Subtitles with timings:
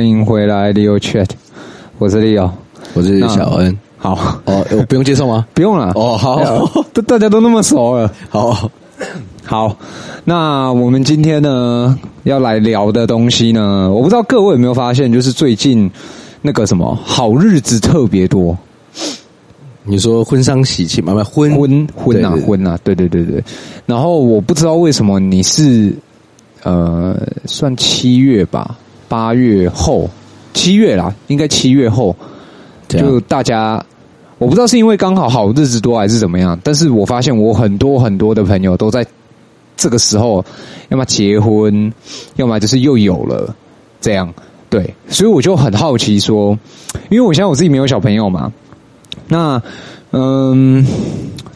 [0.00, 1.28] 欢迎回来 Leo Chat，
[1.98, 2.50] 我是 Leo，
[2.94, 3.78] 我是小恩。
[3.98, 4.14] 好
[4.46, 5.46] 哦，我不用介绍吗？
[5.52, 5.92] 不用了。
[5.94, 6.42] 哦，好，
[6.94, 8.10] 都大家都那么熟了。
[8.30, 8.70] 好，
[9.44, 9.76] 好，
[10.24, 15.90] 那我们今天呢要来聊的东西呢，我不知道各位有没有发现，就是最近
[16.40, 18.56] 那个什么好日子特别多。
[19.82, 23.44] 你说婚丧喜庆，慢慢婚婚婚啊婚啊，对对对对。
[23.84, 25.92] 然后我不知道为什么你是
[26.62, 28.78] 呃，算七月吧。
[29.10, 30.08] 八月后，
[30.54, 32.14] 七月啦，应该七月后，
[32.86, 33.84] 就大家，
[34.38, 39.04] 我不知道是因为刚好好日子多还是怎么样，但是我发现我很多很多的朋友都在
[39.76, 40.44] 这个时候，
[40.90, 41.92] 要么结婚，
[42.36, 43.52] 要么就是又有了
[44.00, 44.32] 这样，
[44.68, 46.56] 对，所以我就很好奇说，
[47.08, 48.52] 因为我现在我自己没有小朋友嘛，
[49.26, 49.60] 那
[50.12, 50.86] 嗯，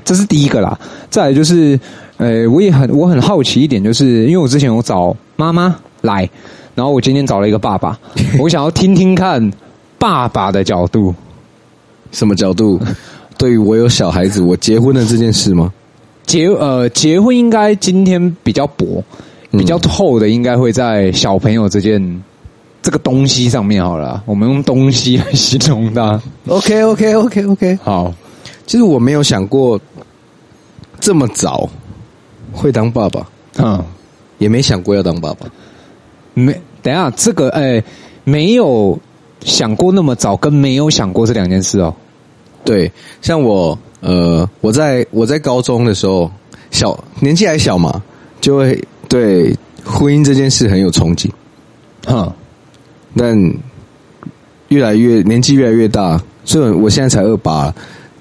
[0.05, 0.77] 这是第一个啦，
[1.09, 1.79] 再来就是，
[2.17, 6.29] 呃，我也很我很好奇一点，就是因为我之前有找妈妈来。
[6.75, 7.99] 然后我今天找了一个爸爸，
[8.39, 9.53] 我想要听听看
[9.99, 11.15] 爸爸的角度，
[12.13, 12.81] 什么角度？
[13.37, 15.73] 对于我有小孩子，我结婚的这件事吗？
[16.25, 19.03] 结呃，结婚应该今天比较薄，
[19.51, 22.23] 比较厚的应该会在小朋友这件
[22.81, 24.23] 这个东西上面好了。
[24.25, 26.21] 我们用东西来形容它。
[26.47, 28.15] OK OK OK OK，好。
[28.67, 29.79] 其实我没有想过
[31.01, 31.69] 这么早
[32.53, 33.27] 会当爸爸，
[33.59, 33.85] 嗯，
[34.39, 35.47] 也没想过要当爸爸。
[36.35, 37.83] 没，等一下，这个哎，
[38.25, 38.99] 没有
[39.41, 41.95] 想过那么早，跟没有想过这两件事哦。
[42.65, 42.91] 对，
[43.23, 46.31] 像我，呃，我在我在高中的时候，
[46.71, 48.03] 小年纪还小嘛，
[48.41, 51.31] 就会对婚姻这件事很有憧憬。
[52.05, 52.35] 哈，
[53.17, 53.39] 但
[54.69, 57.73] 越来越年纪越来越大，所以我现在才二八，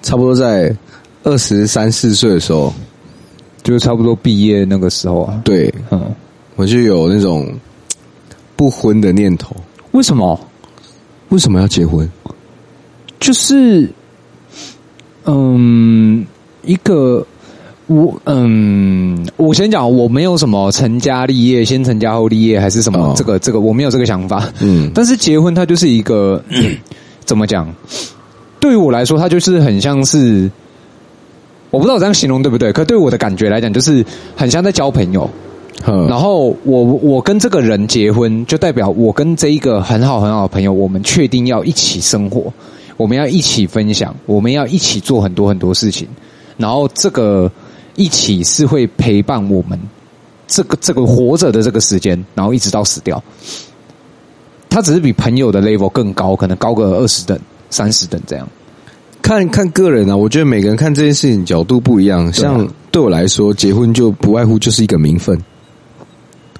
[0.03, 0.75] 差不多在
[1.23, 2.71] 二十三四岁的时候，
[3.63, 5.41] 就是差不多毕业那个时候啊。
[5.43, 6.13] 对，嗯，
[6.55, 7.51] 我就有那种。
[8.63, 9.53] 不婚的念头，
[9.91, 10.39] 为什么？
[11.27, 12.09] 为什么要结婚？
[13.19, 13.89] 就是，
[15.25, 16.25] 嗯，
[16.61, 17.27] 一个
[17.87, 22.99] 我，嗯，我先讲，我没有什么成家立业，先成家后立业，还是什么？
[22.99, 24.47] 哦、这个，这个我没有这个想法。
[24.61, 26.41] 嗯，但是结婚它就是一个，
[27.25, 27.67] 怎么讲？
[28.61, 30.49] 对于我来说，它就是很像是，
[31.69, 32.71] 我不知道我这样形容对不对？
[32.71, 34.05] 可对我的感觉来讲，就是
[34.37, 35.29] 很像在交朋友。
[35.85, 42.53] 然后我我跟这个人结婚，就代表我跟这一个很好很好的朋友，我们确定要一起生活，
[42.95, 46.07] 我们要一起分享，我们要一起做很多很多事情。
[46.55, 47.51] 然后这个
[47.95, 49.77] 一起是会陪伴我们
[50.47, 53.21] 这个这个活着的这个时间，然后一直到死掉。
[54.69, 57.37] 他只是比朋友的 level 更高，可能高个二十等、
[57.69, 58.47] 三十等这样。
[59.21, 62.31] 看看个人啊，我觉得每个人看这件事情角度不一样。
[62.31, 65.37] 像对我来说，结婚就不外乎就是一个名分。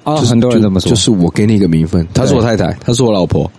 [0.04, 3.50] 啊，很多人这么说，就是我给你一个名分，她是我太太，她是我老婆。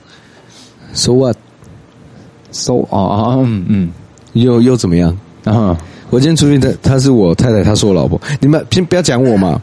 [0.93, 3.89] So what？So 啊，嗯嗯，
[4.33, 5.17] 又又怎么样？
[5.43, 5.77] 啊，
[6.09, 8.21] 我今天出去，她她是我太太，她是我老婆。
[8.39, 9.61] 你们先不要讲我嘛。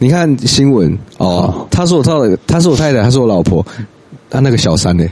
[0.00, 3.64] 你看新闻哦，她是我太太，她是我太太，她是我老婆。
[4.28, 5.04] 她那个小三呢？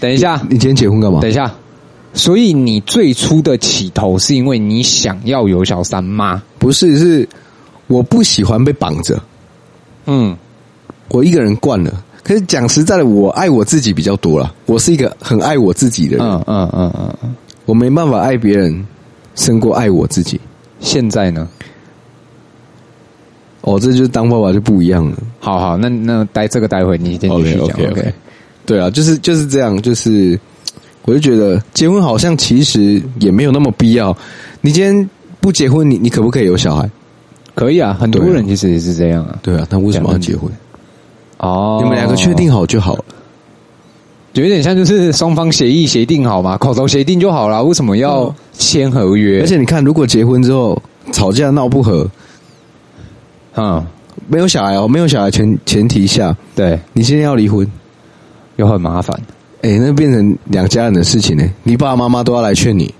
[0.00, 1.20] 等一下，你今天结婚干嘛？
[1.20, 1.54] 等一下，
[2.12, 6.42] 所以你最初的起头是因为你想要有小三吗？
[6.58, 7.28] 不是，是
[7.86, 9.18] 我不喜欢被绑着。
[10.06, 10.36] 嗯，
[11.08, 12.04] 我一个人惯了。
[12.22, 14.52] 可是讲实在的，我爱我自己比较多了。
[14.66, 16.26] 我是一个很爱我自己的人。
[16.26, 17.34] 嗯嗯嗯嗯嗯，
[17.66, 18.84] 我没办法爱别人
[19.36, 20.40] 胜过爱我自己。
[20.80, 21.48] 现在呢？
[23.60, 25.16] 哦，这就是当爸爸就不一样了。
[25.38, 27.64] 好好，那那待这个待会你先继续讲。
[27.64, 28.14] OK OK，
[28.64, 29.80] 对啊，就是就是这样。
[29.80, 30.38] 就是
[31.04, 34.16] 我就觉得结婚好像其实也没有那么必要。
[34.60, 35.08] 你今天
[35.40, 36.90] 不结婚，你你可不可以有小孩？
[37.56, 39.36] 可以啊，很多人其实也是这样啊。
[39.42, 40.48] 对啊，但为什么要结婚？
[41.38, 43.04] 哦，你们两个确定好就好了，
[44.34, 47.64] 就有点像就是双方协议协定好嘛，口头协定就好了。
[47.64, 49.40] 为什么要签合约？
[49.40, 50.80] 而且你看，如果结婚之后
[51.12, 52.06] 吵架闹不和，
[53.54, 53.86] 啊，
[54.28, 57.66] 没有小孩哦，没有小孩前前提下，对，你现在要离婚，
[58.56, 59.18] 又很麻烦。
[59.62, 62.94] 哎，那变成两家人的事情呢，你爸爸妈妈都要来劝你。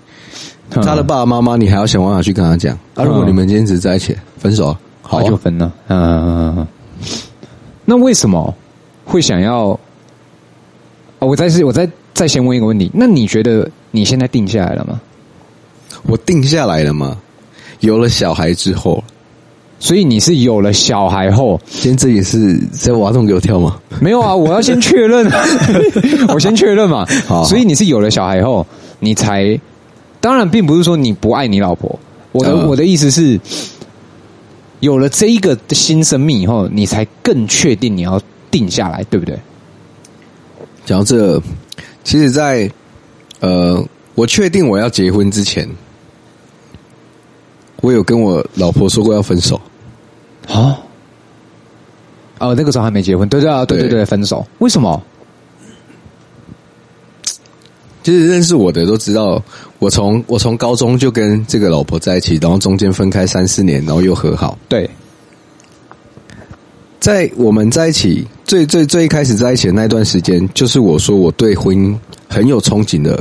[0.69, 2.77] 他的爸爸妈妈，你还要想办法去跟他讲。
[2.95, 5.73] 啊，如果你们坚持在一起，分手，啊，好，啊，就分了。
[5.89, 6.67] 嗯嗯嗯。
[7.85, 8.55] 那为什么
[9.05, 9.79] 会想要？
[11.19, 12.91] 我再是，我再再先问一个问题。
[12.93, 15.01] 那你觉得你现在定下来了吗？
[16.05, 17.17] 我定下来了吗？
[17.81, 19.03] 有了小孩之后，
[19.79, 23.79] 所以你是有了小孩后，今天这也是在挖洞给我跳吗？
[24.01, 25.27] 没有啊，我要先确认。
[26.33, 27.07] 我先确认嘛。
[27.27, 28.67] 好，所以你是有了小孩后，
[29.01, 29.59] 你才。
[30.19, 31.97] 当然，并不是说你不爱你老婆。
[32.33, 33.39] 我的、呃、我的意思是，
[34.81, 38.21] 有了这一个新生命以后，你才更确定你要
[38.51, 39.39] 定下来，对不对？
[40.85, 41.41] 讲到这，
[42.05, 42.73] 其实在，在
[43.41, 43.85] 呃，
[44.15, 45.69] 我确定我要结婚之前，
[47.81, 49.61] 我有跟我老婆说过要分手。
[50.49, 50.79] 啊？
[52.39, 54.47] 哦，那个时候还没结婚，对对啊，对对对，分手。
[54.59, 55.03] 为什么？
[58.07, 59.43] 其实认识我的都知道，
[59.81, 64.57] 我从我从高中就跟这个老婆在一起，然后中间分开三四年，然后又和好。
[64.69, 64.89] 对，
[67.01, 71.99] 在我们在一起最最最开始在一起的那段时间，就是我说我对婚姻
[72.29, 73.21] 很有憧憬的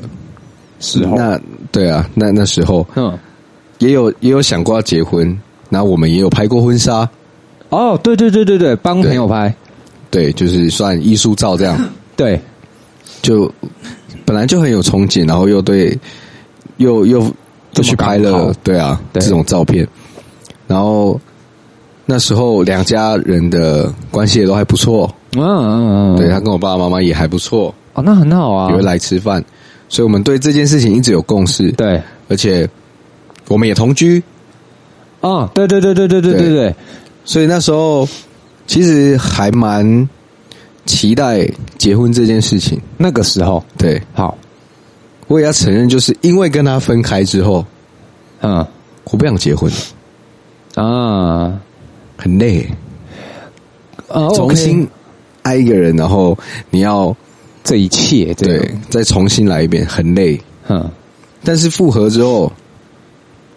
[0.79, 1.17] 时候。
[1.17, 1.41] 那
[1.71, 3.17] 对啊，那那时候，嗯，
[3.79, 5.35] 也有也有想过要结婚，
[5.71, 7.09] 然后我们也有拍过婚纱。
[7.69, 9.51] 哦，对对对对对，帮朋友拍，
[10.11, 11.75] 对，就是算艺术照这样。
[12.15, 12.39] 对，
[13.23, 13.51] 就。
[14.25, 15.97] 本来就很有憧憬，然后又对，
[16.77, 17.31] 又又
[17.71, 19.21] 就去拍了，对啊，对。
[19.21, 19.87] 这种照片。
[20.67, 21.19] 然后
[22.05, 29.43] 那时候两家人的关系也都还不错，嗯嗯嗯，对他跟我爸爸妈妈也还不错，哦，那很好啊，也会来吃饭，
[29.87, 32.67] 所以我们对这件事情一直有共识，对，而且
[33.47, 34.21] 我们也同居，
[35.21, 36.49] 啊，对对对对对对对。
[36.49, 36.75] 对，
[37.23, 38.07] 所以那时候
[38.65, 40.09] 其实还蛮。
[40.85, 43.63] 期待结婚这件事情，那个时候？
[43.77, 44.37] 对，好，
[45.27, 47.65] 我也要承认，就是因为跟他分开之后，
[48.41, 48.65] 嗯，
[49.05, 49.71] 我不想结婚
[50.75, 51.59] 啊，
[52.15, 52.69] 很累，
[54.07, 54.87] 啊，重新
[55.41, 56.37] 爱一个人，然后
[56.69, 57.15] 你要
[57.63, 60.87] 这一切，对，再重新来一遍，很累，嗯，
[61.43, 62.51] 但是复合之后，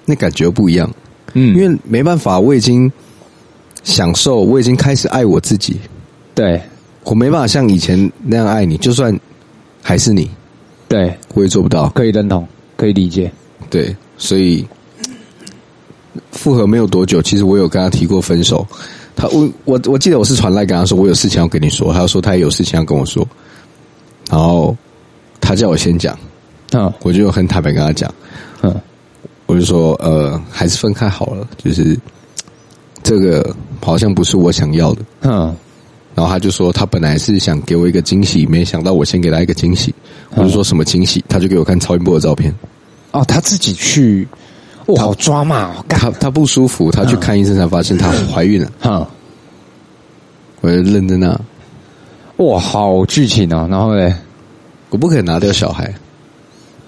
[0.07, 0.91] 那感觉不一样，
[1.35, 2.91] 嗯，因为没办法，我已经
[3.85, 5.79] 享受，我已经开始爱我自己，
[6.35, 6.59] 对。
[7.09, 9.19] 我没办法像以前那样爱你，就算
[9.83, 10.31] 还是你，
[10.89, 11.89] 对，我也做不到。
[11.91, 12.47] 可以认同，
[12.77, 13.33] 可以理解。
[13.71, 14.67] 对，所以
[16.33, 18.67] 复合没有多久，其实我有跟他提过分手。
[19.17, 21.93] 他我我我记得我是传赖跟他说，我有事情要跟你说。
[21.95, 23.27] 他说他也有事情要跟我说，
[24.31, 24.77] 然后
[25.41, 26.17] 他叫我先讲。
[26.73, 28.15] 嗯，我就很坦白跟他讲。
[28.61, 28.75] 嗯，
[29.47, 31.49] 我就说呃，还是分开好了。
[31.57, 31.99] 就是
[33.03, 35.03] 这个好像不是我想要的。
[35.23, 35.57] 嗯。
[36.19, 39.95] 然后他就说，他本来是想给我一个惊喜，没想到我先给他一个惊喜。
[40.35, 41.25] 我就说什么惊喜？
[41.29, 42.53] 他就给我看超音波的照片。
[43.13, 44.27] 哦，他自己去，
[44.87, 45.77] 哇，好抓嘛！
[45.89, 48.69] 他他不舒服，他去看医生才发现他怀孕了。
[48.81, 49.09] 哈，
[50.61, 51.41] 我就认真啊，
[52.39, 53.69] 哇，好剧情啊！
[53.71, 54.13] 然后嘞，
[54.91, 55.95] 我不可以拿掉小孩，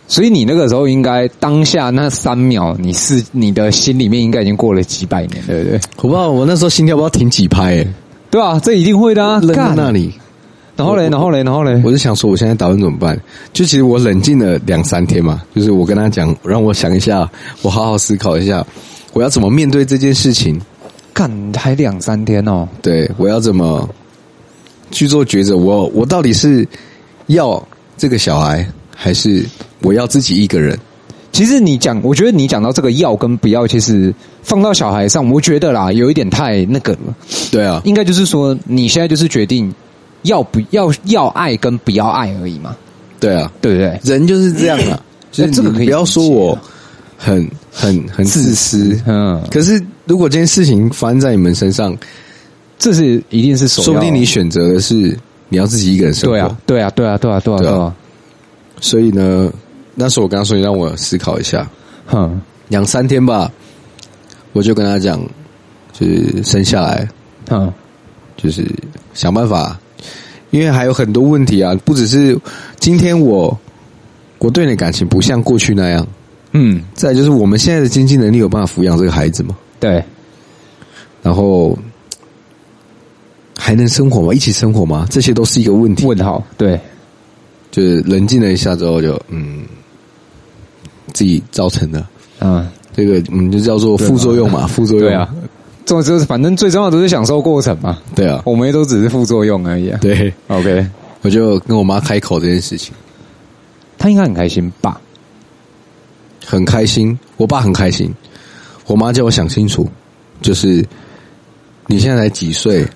[0.09, 5.81] 所以你那个时候应该当下那三秒，你是你的心里面应该已经过了几百年，对不对？
[5.99, 7.89] 我不知道我那时候心跳不知道停几拍诶。
[8.31, 9.41] 对啊，这一定会的啊！
[9.41, 10.15] 扔在那里，
[10.77, 13.21] 然后嘞，然后嘞，然后嘞，我就想说，我现在打算怎么办？
[13.53, 17.29] 就其实我冷静了两三天嘛，就是我跟他讲，让我想一下，
[17.63, 18.65] 我好好思考一下，
[19.13, 20.61] 我要怎么面对这件事情。
[21.13, 22.69] 干，还两三天哦？
[22.81, 23.89] 对，我要怎么
[24.93, 25.57] 去做抉择？
[25.57, 26.67] 我我到底是
[27.27, 27.61] 要
[27.97, 29.45] 这个小孩，还是
[29.83, 30.79] 我要自己一个人？
[31.33, 34.13] 其实你讲，我觉得你讲到这个要跟不要，其实
[34.43, 37.15] 放到小孩上，我觉得啦，有一点太那个了。
[37.53, 39.73] 对啊，应该就是说，你现在就是决定
[40.23, 42.77] 要不要要爱跟不要爱而已嘛。
[43.21, 44.01] 对啊，对不对？
[44.03, 45.01] 人就是这样啊。
[45.31, 46.59] 就是这个可以不要说我
[47.17, 49.41] 很很很自私，嗯。
[49.53, 51.97] 可是如果这件事情发生在你们身上，
[52.77, 55.17] 这是一定是说不定你选择的是
[55.49, 56.37] 你要自己一个人生活。
[56.67, 57.95] 对啊，对啊，对啊，对啊，对啊。
[58.81, 59.53] 所以呢。
[60.01, 61.69] 那时候我刚刚说，你让我思考一下，
[62.07, 63.53] 哼，两三天吧，
[64.55, 65.21] 我就跟他讲，
[65.93, 67.07] 就是生下来，
[67.51, 67.71] 嗯，
[68.35, 68.67] 就是
[69.13, 69.79] 想办法，
[70.53, 72.35] 因为还有很多问题啊，不只是
[72.79, 73.55] 今天我
[74.39, 76.07] 我对你的感情不像过去那样，
[76.53, 79.55] 嗯，再就是我们现在的经济能力有办法抚养这个孩子吗？
[79.79, 80.03] 对，
[81.23, 81.79] 然后
[83.59, 84.33] 还能生活吗？
[84.33, 85.07] 一起生活吗？
[85.11, 86.07] 这些都是一个问题。
[86.07, 86.81] 问号，对，
[87.71, 89.63] 就是冷静了一下之后就，就嗯。
[91.13, 92.07] 自己造成的，
[92.41, 95.09] 嗯，这个我们就叫做副作用嘛， 副作用。
[95.09, 95.29] 对啊，
[95.87, 97.99] 总之反正最重要的都是享受过程嘛。
[98.15, 99.99] 对啊，我们也都只是副作用而已啊。
[100.01, 100.87] 对，OK，
[101.23, 102.93] 我就跟我妈开口这件事情，
[103.99, 105.01] 她应该很开心吧？
[106.47, 108.13] 很开心，我爸很开心，
[108.87, 109.89] 我妈叫我想清楚，
[110.43, 110.85] 就是
[111.87, 112.87] 你现在才几岁？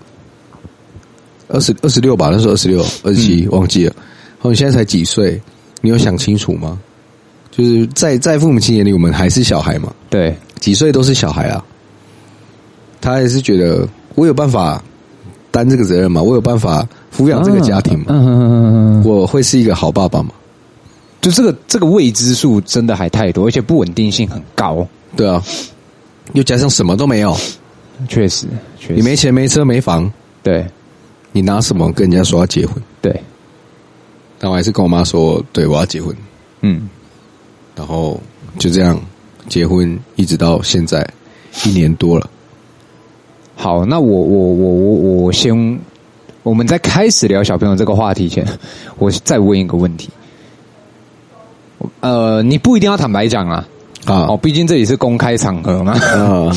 [1.49, 2.30] 二十二十六吧？
[2.33, 3.92] 那时候二十六、二十七，忘记了。
[3.97, 5.40] 然后你现在才几岁？
[5.83, 6.80] 你有想清楚吗？
[7.56, 9.92] 就是在在父母亲眼里，我们还是小孩嘛。
[10.11, 11.64] 对，几岁都是小孩啊。
[13.00, 14.82] 他也是觉得我有办法
[15.50, 18.06] 担这个责任嘛，我有办法抚养这个家庭嘛。
[18.08, 20.30] 嗯嗯嗯嗯，我会是一个好爸爸嘛。
[21.20, 24.87] 就这个这个未知数真的还太多，而且不稳定性很高。
[25.16, 25.42] 对啊，
[26.32, 27.37] 又加上什么都没有。
[28.08, 28.46] 确实，
[28.80, 30.11] 确实，你没钱没车没房。
[30.42, 30.66] 对，
[31.30, 32.75] 你拿什么跟人家说要结婚？
[33.00, 33.23] 对，
[34.38, 36.14] 但我还是跟我妈说，对，我要结婚。
[36.62, 36.88] 嗯，
[37.76, 38.21] 然后
[38.59, 39.00] 就这样
[39.49, 41.07] 结婚，一直到现在
[41.64, 42.31] 一年多了。
[43.57, 45.78] 好，那我我我我我先，
[46.43, 48.47] 我们在开始聊小朋友这个话题前，
[48.99, 50.11] 我再问一个问题。
[52.00, 53.66] 呃，你不一定要坦白讲啊，
[54.07, 55.93] 啊，哦，毕竟这里是公开场合嘛。
[55.93, 56.50] 啊，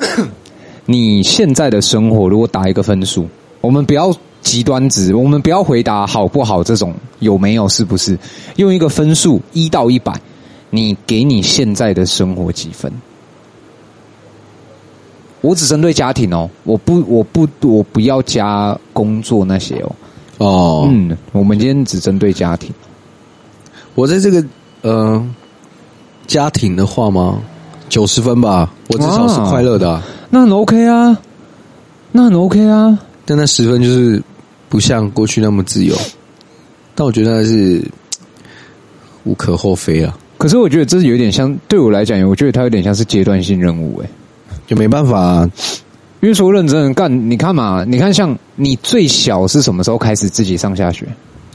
[0.86, 3.28] 你现在的生活如果打一个分数，
[3.60, 4.10] 我们不要
[4.46, 8.16] 极端值，我们不要回答好不好这种有没有是不是，
[8.54, 10.14] 用一个分数一到一百，
[10.70, 12.92] 你给你现在的生活几分？
[15.40, 19.92] 我只针对家庭哦，我不，我不，我不要加工作那些哦。
[20.38, 22.72] 哦，嗯，我们今天只针对家庭。
[23.96, 24.44] 我在这个
[24.82, 25.28] 呃
[26.28, 27.40] 家庭的话吗？
[27.88, 30.02] 九十分吧，我至少是快乐的啊。
[30.30, 31.18] 那很 OK 啊，
[32.12, 32.96] 那很 OK 啊。
[33.24, 34.22] 但那十分就是
[34.68, 35.96] 不像过去那么自由，
[36.94, 37.82] 但我觉得那是
[39.24, 40.16] 无可厚非啊。
[40.38, 44.08] 可是我觉得这是有点像，对我来讲，我觉得它有点像是阶段性任务哎。
[44.66, 45.50] 就没办法啊，
[46.20, 51.06] 因为说认真干，你看嘛，你看像你最小是什么时候开始自己上下学？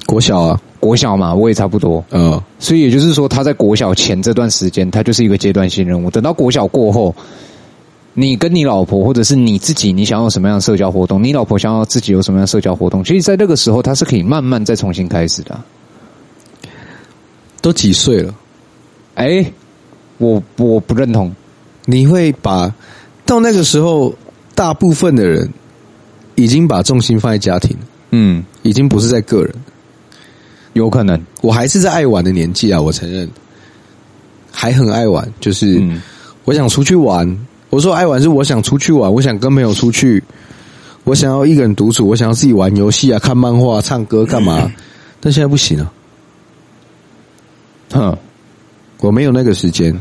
[0.05, 2.01] 国小啊，国小嘛，我也差不多。
[2.11, 6.09] 嗯，所以也就是说，他在国小前这段时间，他就是一个阶段性任务。
[6.09, 7.13] 等到国小过后，
[8.13, 11.23] 你跟你老婆或者是你自己，你想要什么样的社交活动？
[11.23, 13.03] 你老婆想要自己有什么样的社交活动？
[13.03, 15.59] 其实，在那个时候，他是可以慢慢再重新开始的。
[17.61, 18.35] 都几岁了？
[19.15, 19.51] 哎，
[20.17, 21.33] 我我不认同，
[21.85, 22.73] 你会把。
[23.23, 24.13] 到那个时候，
[24.55, 25.49] 大部分的人
[26.35, 27.77] 已经把重心放在家庭，
[28.09, 29.55] 嗯，已经不是在个人，
[30.73, 33.29] 有可能我还是在爱玩的年纪啊，我承认，
[34.51, 35.81] 还很爱玩，就是
[36.43, 37.47] 我想出去玩。
[37.71, 40.21] 我说爱玩是我想出去玩，我想跟朋友出去，
[41.05, 44.71] 我想要一个人独处，我想要自己玩游戏啊、看漫画、唱歌干嘛？
[45.21, 45.93] 但现在不行了，
[47.91, 48.17] 哼，
[48.99, 49.97] 我没有那个时间，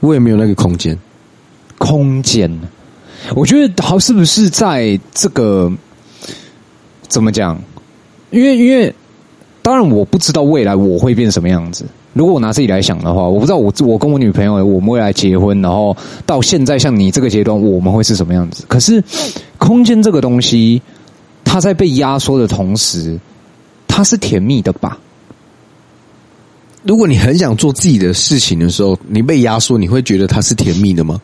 [0.00, 0.98] 我也没有那个空间。
[1.78, 2.50] 空间，
[3.36, 5.72] 我觉得好，是不是在这个
[7.06, 7.60] 怎么讲？
[8.30, 8.92] 因为因为
[9.62, 11.84] 当然我不知道未来我会变什么样子。
[12.14, 15.94] 如果我拿自己来想的话，我不知道我我跟我女朋友我们未来结婚，然后
[16.24, 18.64] 到现在像你这个阶段，我们会是什么样子？
[18.68, 19.02] 可是
[19.58, 20.80] 空间这个东西，
[21.44, 23.18] 它在被压缩的同时，
[23.88, 24.96] 它是甜蜜的吧？
[26.84, 31.20] 如果你很想做自己的事情的时候，你被压缩，你会觉得它是甜蜜的吗？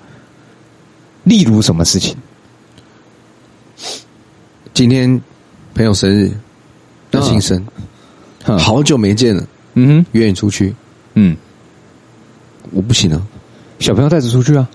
[1.22, 2.16] 例如什么事情？
[4.72, 5.20] 今天
[5.74, 6.32] 朋友生日
[7.10, 7.64] 要庆生，
[8.42, 9.46] 好久没见了。
[9.74, 10.74] 嗯哼，约你出去。
[11.14, 11.36] 嗯，
[12.72, 13.20] 我不行啊，
[13.78, 14.68] 小朋友带着出去啊。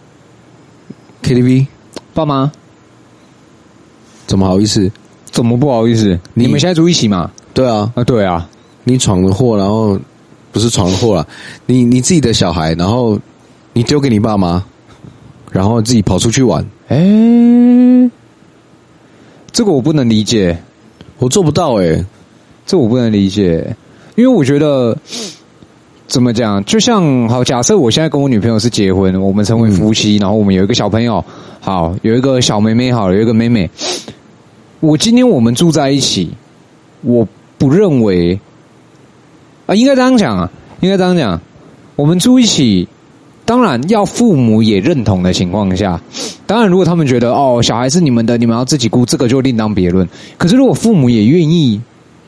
[1.23, 1.67] KTV，
[2.13, 2.51] 爸妈。
[4.27, 4.91] 怎么好意思？
[5.31, 6.19] 怎么不好意思？
[6.33, 7.31] 你，你们现在住一起嘛？
[7.53, 8.49] 对啊，啊对啊，
[8.83, 9.99] 你闯了祸，然后
[10.51, 11.27] 不是闯了祸了，
[11.65, 13.19] 你你自己的小孩，然后
[13.73, 14.63] 你丢给你爸妈。
[15.51, 18.11] 然后自己跑出去玩，哎，
[19.53, 20.61] 这个我不能理解，
[21.17, 22.03] 我做不到哎，
[22.65, 23.73] 这我不能理解，
[24.15, 24.97] 因为我觉得
[26.07, 31.23] 怎么讲，就像好，假设我现在跟我女朋友是结婚，我们成为夫妻，嗯、然后我们有一个小朋友，
[31.59, 33.69] 好，有一个小妹妹，好，有一个妹妹，
[34.79, 36.29] 我今天我们住在一起，
[37.01, 38.39] 我不认为
[39.65, 41.41] 啊，应该这样讲啊，应该这样讲，
[41.95, 42.87] 我们住一起。
[43.47, 46.01] 当然，要父母也认同的情况下，
[46.47, 50.09] 当然，如果他们觉得哦，小孩是你们的，你们要自己顾，这个就另当别论。
[50.35, 51.79] 可是，如果父母也愿意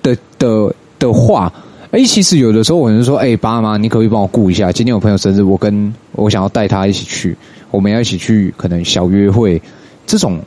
[0.04, 1.52] 的的的话，
[1.98, 4.72] 哎，其实有的时候我就说，哎，爸妈，你可不可以帮我顾一下？
[4.72, 7.36] 今天我朋友生日，我跟我想要带他一起去，
[7.72, 9.60] 我们要一起去，可能小约会，
[10.06, 10.40] 这种，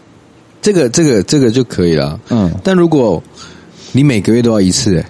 [0.63, 2.21] 这个这个这个就可以了。
[2.29, 3.21] 嗯，但如果
[3.91, 5.05] 你每个月都要一次，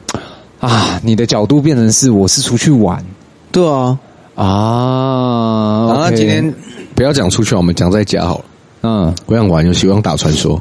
[0.61, 3.05] 哎，啊，你的角度变成是我是出去玩，
[3.53, 3.99] 对啊。
[4.35, 6.55] 啊，那、okay、今天
[6.95, 8.45] 不要讲出去，我们讲在家好了。
[8.85, 10.59] 嗯，我想玩游戏，我想打传说。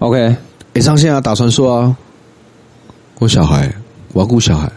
[0.00, 0.36] OK，
[0.74, 1.96] 哎，上线啊，打传说啊。
[3.18, 3.74] 我小孩，
[4.12, 4.70] 我要顾小孩，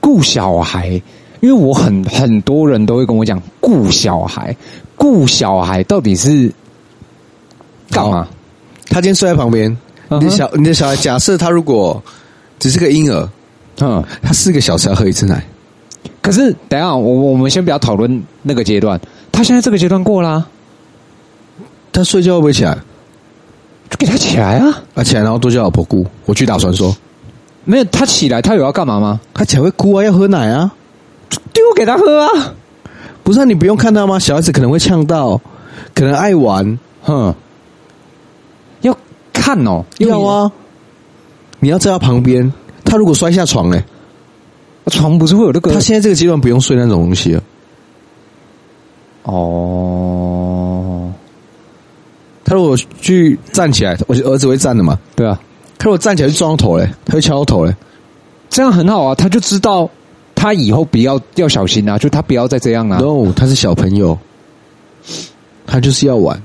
[0.00, 0.88] 顾小孩，
[1.40, 4.56] 因为我很很多人都会跟我讲顾小孩，
[4.96, 6.52] 顾小孩到底是
[7.90, 8.28] 干嘛？
[8.88, 9.76] 他今天睡在旁边，
[10.08, 12.02] 你的小你的小孩，假设他如果
[12.58, 13.28] 只是个婴儿，
[13.80, 15.44] 嗯，他四个小时要喝一次奶。
[16.22, 19.00] 可是，等一下，我我们先不要讨论那个阶段。
[19.30, 20.48] 他现在这个阶段过啦，啊，
[21.92, 22.76] 他睡觉会不会起来？
[23.88, 24.82] 就给他起来啊！
[24.94, 26.04] 啊，起来然后多叫老婆顾。
[26.24, 26.96] 我去打传说。
[27.66, 29.20] 没有，他起来，他有要干嘛吗？
[29.34, 30.72] 他起来会哭啊，要喝奶啊，
[31.52, 32.54] 丢给他喝啊！
[33.22, 34.18] 不是，啊，你不用看到吗？
[34.18, 35.40] 小孩子可能会呛到，
[35.92, 37.34] 可能爱玩，哼，
[38.80, 38.96] 要
[39.32, 40.50] 看哦，要啊！
[41.58, 42.52] 你要在他旁边。
[42.84, 43.82] 他如果摔下床嘞，
[44.86, 45.72] 床不是会有那个？
[45.72, 47.42] 他现在这个阶段不用睡那种东西了。
[49.24, 51.12] 哦，
[52.44, 54.96] 他如果去站起来，我儿子会站的嘛？
[55.16, 55.40] 对啊，
[55.78, 57.74] 他如果站起来就撞到头嘞，他就敲到头嘞，
[58.48, 59.88] 这样很好啊，他就知道
[60.34, 62.98] 他以后不要要小心啊，就他不要再这样啊。
[62.98, 64.18] No，他是小朋友，
[65.66, 66.40] 他就是要玩。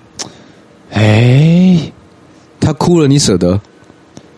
[0.91, 1.79] 哎，
[2.59, 3.59] 他哭了，你舍得？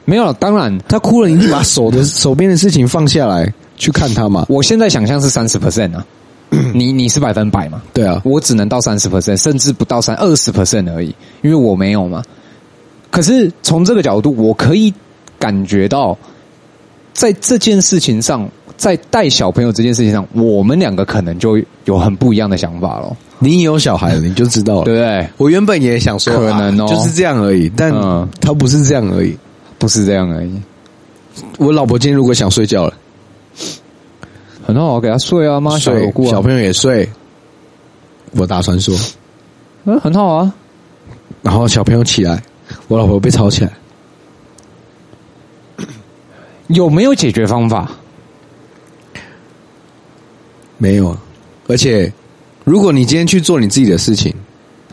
[0.05, 4.45] 没有，当然他哭了，你就把手的 手边的事情放下来去看他嘛。
[4.49, 6.05] 我现在想象是三十 percent 啊。
[6.71, 7.81] 你你是百分百嘛？
[7.93, 11.07] 对啊，我只能到三十 percent，甚至不到三二十 percent 而已，
[11.41, 12.21] 因为我没有嘛。
[13.13, 14.91] 可是从这个角度，我可以
[15.37, 16.17] 感觉到，
[17.13, 23.15] 在这件事情上，在带小朋友这件事情上，我们两个可能就有很不一样的想法了。
[23.37, 25.29] 你有小孩了，你就知道了，对不对？
[25.37, 27.91] 我原本也想说，可能哦，就是这样而已，但
[28.41, 29.37] 他不是这样而已，
[29.77, 30.51] 不是这样而已。
[31.59, 32.93] 我老婆今天如果想睡觉了。
[34.65, 37.07] 很好，给她睡啊，妈小有顾啊，小朋友也睡。
[38.31, 38.97] 我打算说，
[39.83, 40.51] 嗯，很好啊。
[41.43, 42.41] 然后小朋友起来，
[42.87, 43.71] 我老婆被吵起来。
[46.67, 47.89] 有没有解决方法？
[50.77, 51.17] 没有啊。
[51.67, 52.11] 而且，
[52.65, 54.33] 如果你今天去做你自己的事情，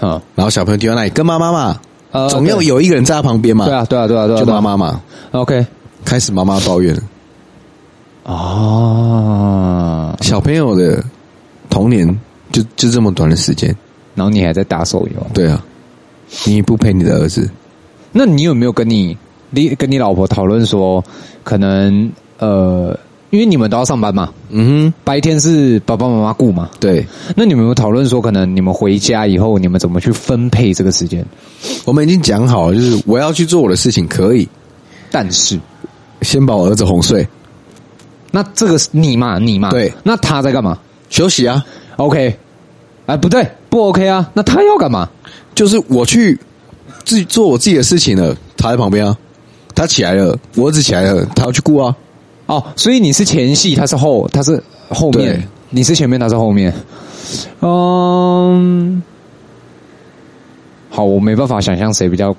[0.00, 1.80] 啊，然后小朋友丢在那里，跟妈妈嘛，
[2.12, 3.64] 呃，总要有一个人在他旁边嘛。
[3.64, 5.02] 对啊，对啊，对啊，对啊，就妈妈嘛。
[5.32, 5.66] OK，
[6.04, 7.02] 开始妈妈抱怨了。
[8.32, 11.02] 啊，小朋友的
[11.68, 12.06] 童年
[12.52, 13.75] 就就这么短的时间，
[14.14, 15.26] 然后你还在打手游？
[15.34, 15.64] 对啊，
[16.44, 17.50] 你不陪你的儿子，
[18.12, 19.16] 那你有没有跟你
[19.50, 21.04] 你跟你老婆讨论说，
[21.44, 22.99] 可能呃，
[23.30, 31.25] 因为你们都要上班嘛，嗯哼，白天是爸爸妈妈顾嘛，对，那你们有讨论说，可能你们回家以后，你们怎么去分配这个时间？
[31.84, 34.49] 我们已经讲好了，就是我要去做我的事情，可以，
[35.10, 35.58] 但是
[36.23, 37.26] 先把我儿子哄睡。
[38.32, 39.38] 那这个是你嘛？
[39.38, 39.70] 你嘛？
[39.70, 39.92] 对。
[40.04, 40.78] 那他在干嘛？
[41.08, 41.64] 休息啊。
[41.96, 42.38] OK。
[43.06, 44.30] 哎，不对，不 OK 啊。
[44.34, 45.08] 那他要干嘛？
[45.52, 46.38] 就是我去
[47.10, 48.36] 自己做我自己的事情了。
[48.56, 49.18] 他在旁边啊。
[49.75, 51.96] 他起来了，我儿子起来了，他要去顾啊。
[52.46, 55.42] 哦，所以你是前戏，他是后，他是后面。
[55.70, 56.73] 你是前面，他是后面。
[57.62, 59.02] 嗯。
[60.88, 62.32] 好，我没办法想象谁比较，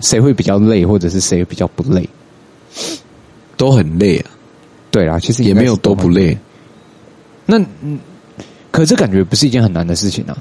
[0.00, 2.06] 谁会比较累，或者是谁比较不累。
[3.56, 4.30] 都很累啊。
[4.90, 6.36] 对啦，其实也没有都不累。
[7.46, 7.58] 那，
[8.70, 10.36] 可这感觉不是一件很难的事情啊。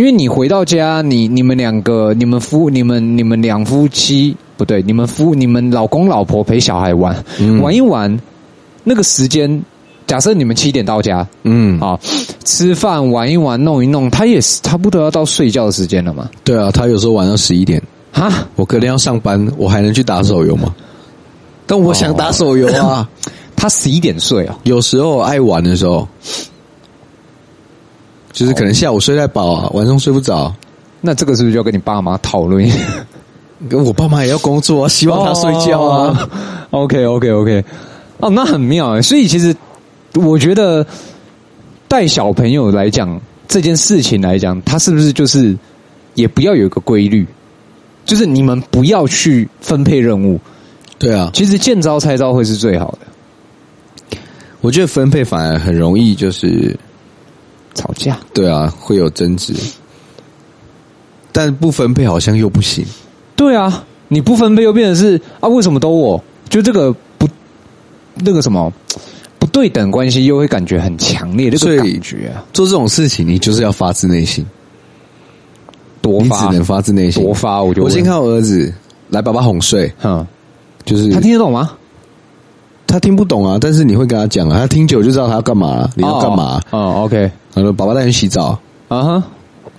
[0.00, 8.18] 因为你回到家，你你们两个，你们夫，你们你们两夫妻不对，你们夫，你们老公老婆陪小孩玩，嗯、玩一玩，
[8.82, 9.62] 那个时间，
[10.06, 12.00] 假设你们七点到家，嗯，啊，
[12.46, 16.30] 吃饭玩一玩，弄一弄，他也是差不多要到睡觉的时间了嘛。
[16.44, 17.78] 对啊，他有时候玩到十一点
[18.10, 20.74] 哈，我隔天要上班，我还能去打手游吗？
[21.66, 23.06] 但我想打手游啊。
[23.06, 23.08] 哦
[23.54, 26.08] 他十一点睡啊，有时候爱玩的时候，
[28.32, 30.54] 就是可能下午睡太饱啊，晚上睡不着。
[31.00, 32.78] 那这个是不是就要跟你爸妈讨论一下？
[33.68, 36.28] 跟我爸妈也要工作啊， 希望他睡觉啊。
[36.70, 37.64] Oh, OK OK OK，
[38.18, 39.02] 哦，那很妙哎。
[39.02, 39.54] 所以其实
[40.14, 40.86] 我觉得
[41.88, 45.56] 带小朋友来讲这件事情来讲，他是不是就是
[46.14, 47.26] 也不要有一个规律，
[48.04, 50.40] 就是你们不要去分配任务。
[50.98, 54.18] 对啊，其实见招拆招会是最好的。
[54.60, 56.78] 我觉得分配反而很容易，就是
[57.80, 58.18] 吵架。
[58.34, 59.54] 对啊，会有争执，
[61.32, 62.84] 但不分配好像又不行。
[63.34, 65.48] 对啊，你不分配又变成是啊？
[65.48, 66.22] 为什么都我？
[66.48, 67.28] 就这个不
[68.16, 68.72] 那个什么
[69.38, 71.48] 不对等关系，又会感觉很强烈。
[71.50, 74.44] 这个感觉啊，做这种事情，你就是要发自内心，
[76.02, 77.62] 多发，你只能发自内心，多发。
[77.62, 78.72] 我就我先看我儿子
[79.08, 80.26] 来，爸爸哄睡，哼，
[80.84, 81.72] 就是他听得懂吗？
[82.86, 85.90] 他听不懂啊，但是你会跟他讲啊，他听久就知道他要干嘛了。
[85.94, 86.60] 你要干嘛？
[86.70, 87.30] 哦，OK。
[87.52, 88.58] 他说：“爸爸带你洗澡。”
[88.88, 89.24] 啊哈，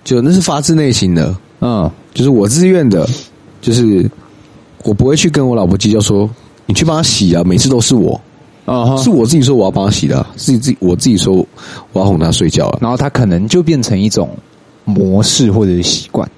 [0.04, 3.08] 就那是发自内心的，嗯，就是我自愿的，
[3.60, 4.10] 就是
[4.84, 6.30] 我不会去跟我老婆计较说
[6.66, 8.20] 你去帮他洗啊，每次都是我，
[8.66, 11.46] 啊哈，是我自己说我要帮他洗的，自己自己我自己说
[11.92, 14.30] 我要哄他睡觉了，然后他可能就变成一种
[14.86, 16.30] 模式或者是习惯。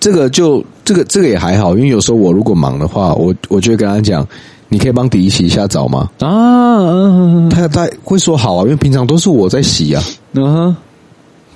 [0.00, 4.26] 这个就这个这个也还好，因为有时候我如果忙的话，我我就会跟他讲。
[4.72, 6.08] 你可以帮弟弟洗一下澡吗？
[6.20, 10.02] 啊，他他会说好啊，因为平常都是我在洗啊。
[10.32, 10.76] 嗯哼，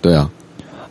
[0.03, 0.31] 对啊。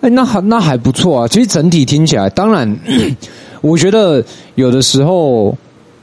[0.01, 1.27] 哎，那还那还不错啊。
[1.27, 2.79] 其实整体听起来，当然，
[3.61, 5.55] 我觉得有的时候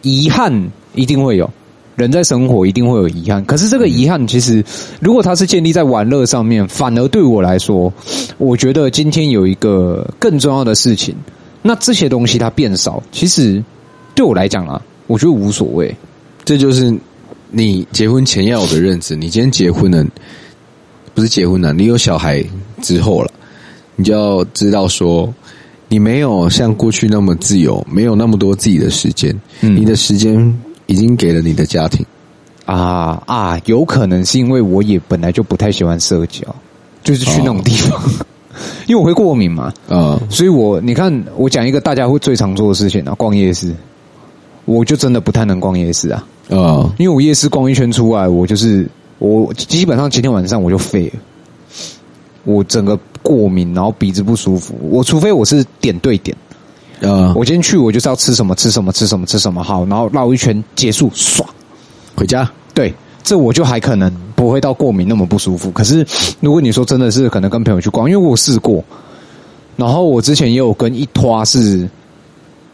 [0.02, 1.50] 遗憾一定会有，
[1.96, 3.44] 人在生活一定会有遗憾。
[3.44, 4.64] 可是这个遗憾，其实
[5.00, 7.92] 如果它是建立在玩乐上面，反而对我来说，
[8.38, 11.16] 我觉得今天有一个更重要的事情，
[11.62, 13.60] 那这些东西它变少，其实
[14.14, 15.92] 对我来讲啊，我觉得无所谓。
[16.44, 16.94] 这就是
[17.50, 19.14] 你结婚前要有的认知。
[19.14, 20.04] 你今天结婚了，
[21.14, 22.44] 不是结婚了，你有小孩
[22.80, 23.30] 之后了，
[23.96, 25.32] 你就要知道说，
[25.88, 29.38] 你没有像过去那么自由，没有那么多自己的时间。
[29.60, 32.04] 嗯，你的时间已经给了你的家庭。
[32.64, 36.42] 啊啊，有可能是因为我也本来就不太喜欢社交，
[37.02, 38.26] 就是去那种地方，哦、
[38.86, 39.64] 因为我会过敏嘛。
[39.88, 43.74] 啊、嗯，所以我你看，我讲一个大家会最常做的事情啊，逛夜市，
[44.64, 46.24] 我就真的不太能逛夜市啊。
[46.48, 51.20] 啊、嗯，因为我夜市逛一圈出来，我就是我基本上今天晚上我就废了，
[52.44, 54.74] 我整个过敏，然后鼻子不舒服。
[54.82, 56.36] 我除非我是点对点，
[57.00, 61.44] 啊、嗯，我今天去我就是要吃什么吃什么吃什么吃什么好，然后绕一圈结束，唰。
[62.14, 65.70] 回家，对，这我就还可能不会到过敏那么不舒服。
[65.70, 66.06] 可是
[66.40, 68.84] 如果你说真的是可能跟朋友去逛，因为我试过，
[69.76, 71.88] 然后我之前也有跟一拖是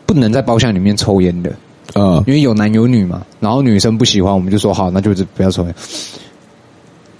[0.04, 1.52] 不能在包厢里面抽烟的，
[1.94, 5.74] 呃，因为有男有女嘛，然后女生不喜欢，我们就说好，那就是不要抽烟。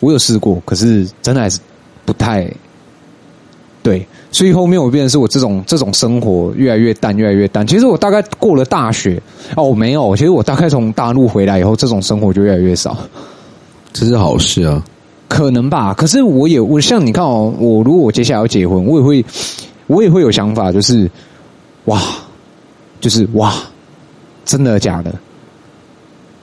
[0.01, 1.59] 我有试过，可是真的还是
[2.05, 2.49] 不太。
[3.81, 7.67] 对，所以后面我变成是我这种 这种生活越来越淡，越来越淡。
[7.67, 9.21] 其实我大概过了大学
[9.57, 10.15] 哦，我没有。
[10.15, 12.97] 其实我大概从大陆回来以后，这种生活就越来越少。
[13.93, 14.85] 这是好事啊，
[15.29, 15.95] 可能吧。
[15.95, 19.25] 可是我也我像你看哦，我如果我接下来要结婚，我也会
[19.87, 21.11] 我也会有想法，就是
[21.87, 22.03] 哇，
[23.01, 23.55] 就是哇，
[24.49, 25.15] 真的假的？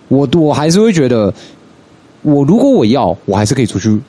[0.10, 1.34] 我我还是会觉得，
[2.22, 4.00] 我如果我要，我还是可以出去。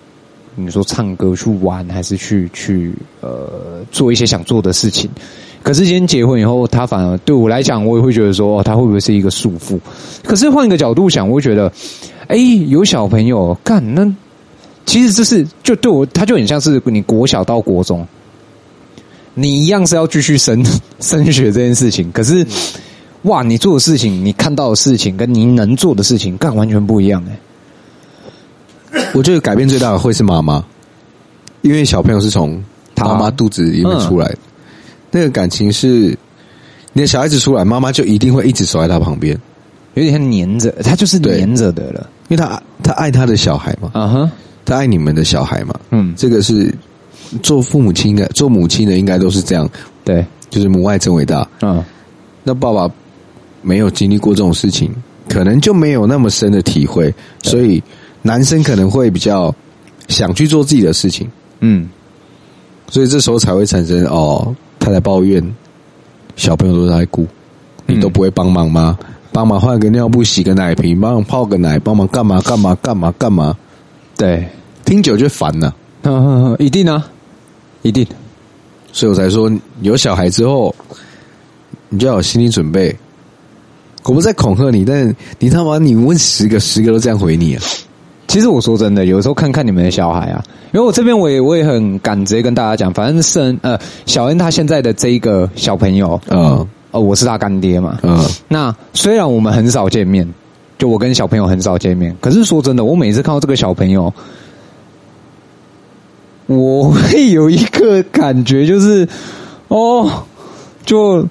[0.55, 5.09] 你说唱歌去玩，还是去去呃做一些想做的事情？
[5.63, 9.81] 可是今天结婚以后，他反而对我来讲，我也会觉得说，他会不会是一个束缚？
[10.23, 11.73] 可是换一个角度想，我会觉得，
[12.29, 12.37] 哎，
[12.69, 14.07] 有小朋友干，那
[14.85, 18.07] 其实这是就对我，他就很像是你国小到国中，
[19.35, 20.65] 你一样是要继续升
[21.01, 22.11] 升学这件事情。
[22.13, 22.47] 可是
[23.23, 27.39] 哇，你做的事情，你看到的事情，跟你能做的事情，干完全不一样哎。
[29.13, 30.65] 我觉得改变最大的会是妈妈，
[31.63, 32.63] 因为小朋友是从
[32.95, 34.39] 他妈妈肚子里面出来的，
[35.11, 36.17] 那个感情是
[36.93, 39.39] 你的小孩子出来，妈妈就一定会一直守在他旁边，
[39.95, 44.31] 有点像黏着，他就是黏着的了，因为他他爱他的小孩嘛，啊哈，
[44.65, 46.73] 他爱你们的小孩嘛，嗯，这个是
[47.43, 49.69] 做父母亲的，做母亲的应该都是这样，
[50.05, 51.85] 对，就是母爱真伟大，嗯，
[52.45, 52.89] 那爸爸
[53.67, 54.95] 没有经历过这种事情，
[55.29, 57.83] 可能就没有那么深的体会，所以。
[58.23, 59.55] 男生可能会比较
[60.09, 61.89] 想去做自己的事情，嗯，
[62.91, 65.41] 所以这时候才会产生哦，他在抱怨
[66.35, 67.25] 小朋友都在哭，
[67.87, 68.99] 你都不会帮忙吗？
[69.31, 73.57] 帮忙换个尿布、洗个奶瓶、帮忙泡个奶、帮忙干嘛干嘛干嘛干嘛？
[74.17, 74.45] 对，
[74.85, 75.73] 听久就烦了，
[76.59, 77.09] 一定啊，
[77.83, 78.05] 一定。
[78.93, 79.49] 所以我才说，
[79.83, 80.75] 有小孩之后，
[81.91, 82.97] 你就要有心理准备。
[84.09, 87.63] 我不是在恐吓你，但是你他妈，你问十个，十个都这样回你啊！
[88.29, 100.29] 其实我说真的，有时候看看你们的小孩啊，因为我这边我也我也很敢直接跟大家讲，反正是呃小恩他现在的这一个小朋友，嗯，呃我是他干爹嘛，嗯，那虽然我们很少见面，
[100.79, 104.13] 就我跟小朋友很少见面，可是说真的，我每次看到这个小朋友，
[106.47, 109.09] 我会有一个感觉，就是
[109.69, 110.25] 哦，
[110.85, 111.27] 就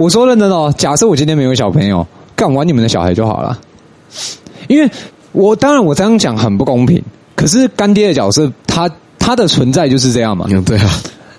[0.00, 3.58] 我说认真哦，假设我今天没有小朋友，干完你们的小孩就好了，
[4.66, 4.90] 因为。
[5.32, 7.00] 我当然，我这样讲很不公平。
[7.36, 10.44] 可是干爹的角色，他他的存在就是这样嘛？
[10.66, 10.90] 对啊，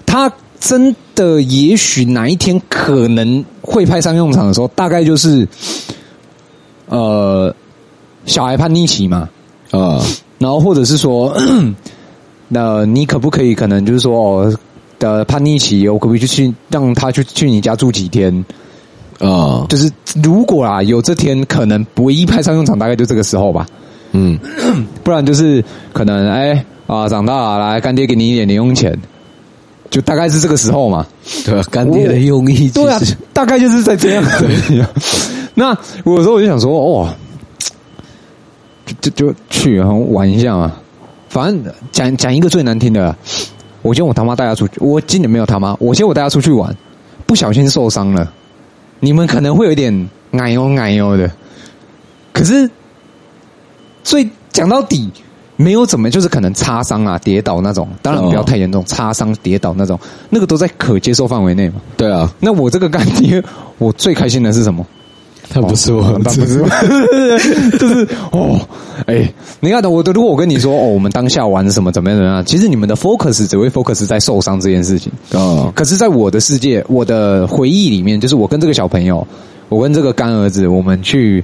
[0.06, 5.45] 他真的也许哪一天可能会派上用场的时候，大概就是
[6.88, 7.54] 呃
[8.26, 9.28] 小孩叛逆期嘛，
[9.71, 10.02] 啊、呃，
[10.39, 11.36] 然后或者是说，
[12.47, 14.58] 那你可不可以可能就是说哦
[15.02, 18.34] 的叛逆期，我可不可以就去让他去去你家住几天？
[19.20, 19.92] 啊、呃，就是
[20.24, 23.66] 如果啊有这天，可能唯一派上用场，大概就这个时候吧。
[24.12, 24.38] 嗯，
[25.04, 28.98] 不然就是可能哎啊，长大了来干爹给你一点零用钱，
[29.90, 31.06] 就大概是这个时候嘛。
[31.46, 33.00] 对啊，干爹的用意对啊，
[33.34, 34.48] 大概就是在这样子。
[35.54, 37.14] 那有时候我就想说，哦，
[38.86, 40.74] 就就就去然后玩一下嘛。
[41.30, 43.16] 反正讲讲一个最难听的，
[43.82, 46.76] 我今天我他妈带他出去，我今年没有他妈，我今天我带他出去玩，
[47.26, 48.32] 不小心受伤了。
[49.00, 51.32] 你们可能会有点哎呦哎呦的，
[52.34, 52.70] 可是。
[54.04, 55.12] 所以讲到底，
[55.58, 59.98] 没有怎么，就是可能擦伤啊、跌倒那种，当然不要太严重，擦伤、跌倒那种，
[60.32, 61.76] 那个都在可接受范围内嘛。
[61.96, 63.41] 对啊，那我这个干爹，
[63.78, 64.84] 我最开心的是什么？
[65.54, 66.64] 他不是我，他不是，
[67.78, 68.60] 就是哦，
[69.06, 75.72] 哎，你看的，我的，如果我跟你说哦，我们当下玩什么怎么样怎么样，其实你们的 focus 只会 focus 在受伤这件事情哦。
[75.76, 79.28] 可是，在我的世界，我的回忆里面，就是我跟这个小朋友，
[79.70, 81.44] 我跟这个干儿子，我们去。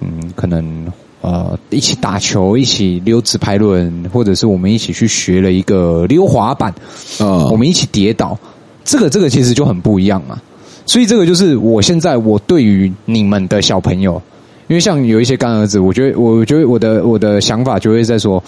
[0.00, 0.86] 嗯，可能
[1.22, 6.72] 呃一起打球，一起溜直排轮，或者是我们一起去学了一个溜滑板，
[7.18, 8.38] 呃，我们一起跌倒，
[8.84, 10.40] 这个这个其实就很不一样嘛。
[10.88, 14.20] 所以这个就是我现在我对于你们的小朋友，
[14.68, 18.42] 因为像有一些干儿子，我觉得我觉得我的我的想法就会在说，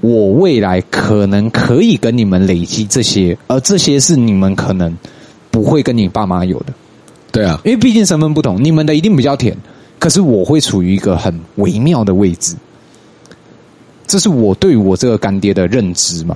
[0.00, 4.96] 我未来可能可以跟你们累积这些，而这些是你们可能
[5.50, 6.72] 不会跟你爸妈有的。
[7.30, 9.54] 对啊，因为毕竟身份不同，你们的一定比较甜，
[9.98, 12.56] 可是我会处于一个很微妙的位置，
[14.06, 16.34] 这是我对我这个干爹的认知嘛。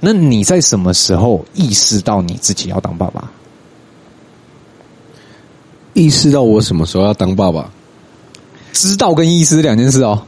[0.00, 3.30] 那你在什么时候意识到你自己要当爸爸？
[5.94, 7.70] 意识到我什么时候要当爸爸？
[8.72, 10.20] 知道跟意识两件事哦。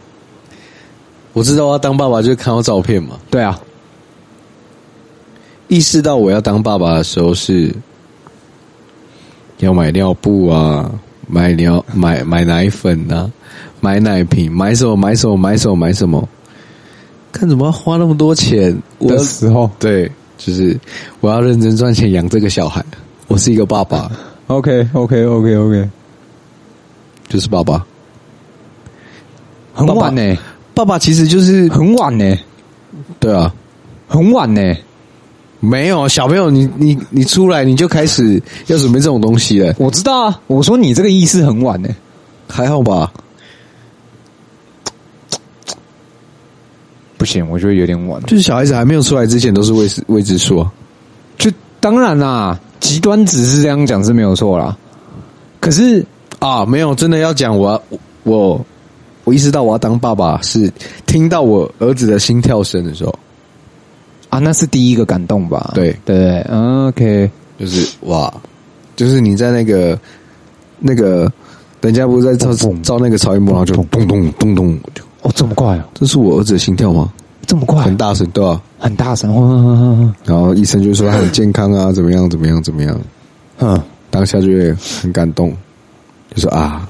[1.35, 3.18] 我知道我要当爸爸，就是看到照片嘛。
[3.31, 3.61] 对啊，
[5.68, 7.74] 意识到我要当爸爸的时候是。
[9.61, 10.90] 要买尿布啊，
[11.26, 13.33] 买尿买买奶粉啊，
[13.81, 16.29] 买奶瓶，买什么买什么买什么买什么，
[17.33, 20.79] 看怎么要花那么多钱的时候，对，就是
[21.20, 22.85] 我要认真赚钱养这个小孩。
[23.29, 24.12] 我是一个爸爸
[24.46, 25.88] ，OK OK OK OK，
[27.28, 27.85] 就是爸爸，
[29.74, 30.38] 很晚呢、欸。
[30.74, 32.44] 爸爸其实就是很晚呢、欸。
[33.18, 33.52] 对啊，
[34.09, 34.82] 很晚呢、欸。
[35.59, 39.74] 没有小朋友，你你你出来你就开始要准备这种东西了。
[39.78, 41.88] 我知道啊，我说你这个意思很晚呢，
[42.46, 43.11] 还好吧？
[47.16, 48.22] 不行，我觉得有点晚。
[48.24, 50.56] 就是小孩子还没有出来之前都是未知未知数。
[50.59, 50.70] 就
[51.87, 54.77] 当然啦，极端只是这样讲是没有错啦。
[55.61, 56.05] 可是
[56.40, 57.81] 啊，没有真的要讲，我
[58.25, 58.61] 我
[59.22, 60.68] 我意识到我要当爸爸是
[61.07, 63.16] 听到我儿子的心跳声的时候。
[64.31, 65.70] 啊，那是第一个感动吧？
[65.77, 66.40] 对对
[66.88, 68.35] ，OK，就是哇，
[68.96, 69.96] 就是你在那个
[70.81, 71.31] 那个，
[71.83, 74.77] 人家不是在照照那个超音波，然后就咚咚咚咚，
[75.22, 75.87] 哦，这么快啊！
[75.94, 77.12] 这是我儿子的心跳吗？
[77.46, 78.61] 这么快，很大声，对吧？
[78.79, 83.01] 很大声，然后医生就说他很健康啊，怎么样，怎么样，怎么样？
[83.59, 85.55] 嗯，当下就会很感动，
[86.35, 86.89] 就说啊，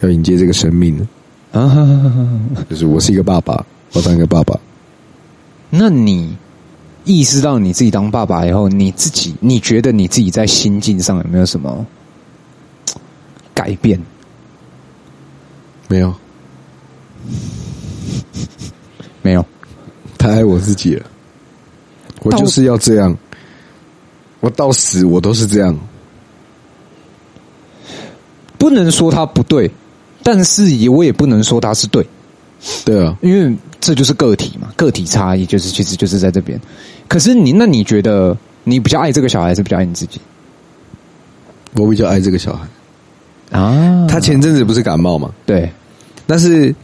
[0.00, 1.06] 要迎接这个生命了
[1.60, 1.88] 啊！
[2.68, 4.58] 就是我是一个爸爸，我当一个爸爸，
[5.70, 6.36] 那你？
[7.06, 11.84] 意识到你自己当爸爸以后，你自己你觉得你自己在心境上有没有什么
[13.54, 13.98] 改变？
[15.88, 16.14] 没有，
[19.22, 19.44] 没有，
[20.18, 21.06] 太爱我自己了。
[22.22, 23.16] 我就是要这样，
[24.40, 25.78] 我到死我都是这样。
[28.58, 29.70] 不能说他不对，
[30.22, 32.06] 但是也我也不能说他是对。
[32.84, 36.60] 对啊，因为这就是个体嘛，个体差异就是其实就是在这边。
[37.08, 40.20] 可是你那你觉得你比较爱这个小孩，还是比较爱你自己？
[41.72, 44.06] 我比较爱这个小孩啊。
[44.08, 45.30] 他前阵子不是感冒嘛？
[45.46, 45.72] 对，
[46.26, 46.74] 但是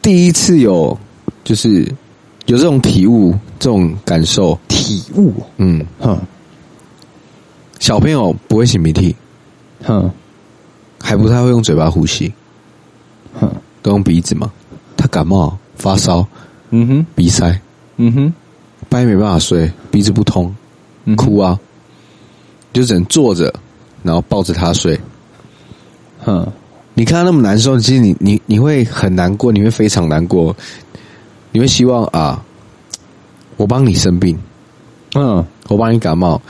[0.00, 0.98] 第一次有
[1.44, 1.86] 就是
[2.46, 5.34] 有这种体悟、这种感受、体悟。
[5.58, 5.84] 嗯。
[6.00, 6.18] 哼，
[7.78, 9.14] 小朋友不会擤鼻涕，
[9.84, 10.10] 哼，
[10.98, 12.32] 还不太会用嘴巴呼吸，
[13.38, 13.50] 哼，
[13.82, 14.50] 都用鼻子嘛。
[14.96, 16.26] 他感冒发烧，
[16.70, 17.60] 嗯哼，鼻塞，
[17.96, 18.34] 嗯哼，
[18.88, 20.54] 半夜没办法睡，鼻子不通，
[21.16, 21.58] 哭啊，
[22.72, 23.52] 就只能坐着，
[24.02, 24.98] 然后抱着他睡。
[26.24, 26.50] 哼，
[26.94, 30.56] 你看他那么难受，其实你你你会很难过，你会非常难过，
[31.52, 32.42] 你会希望啊，
[33.56, 34.38] 我帮你生病，
[35.14, 36.40] 嗯，我帮你感冒，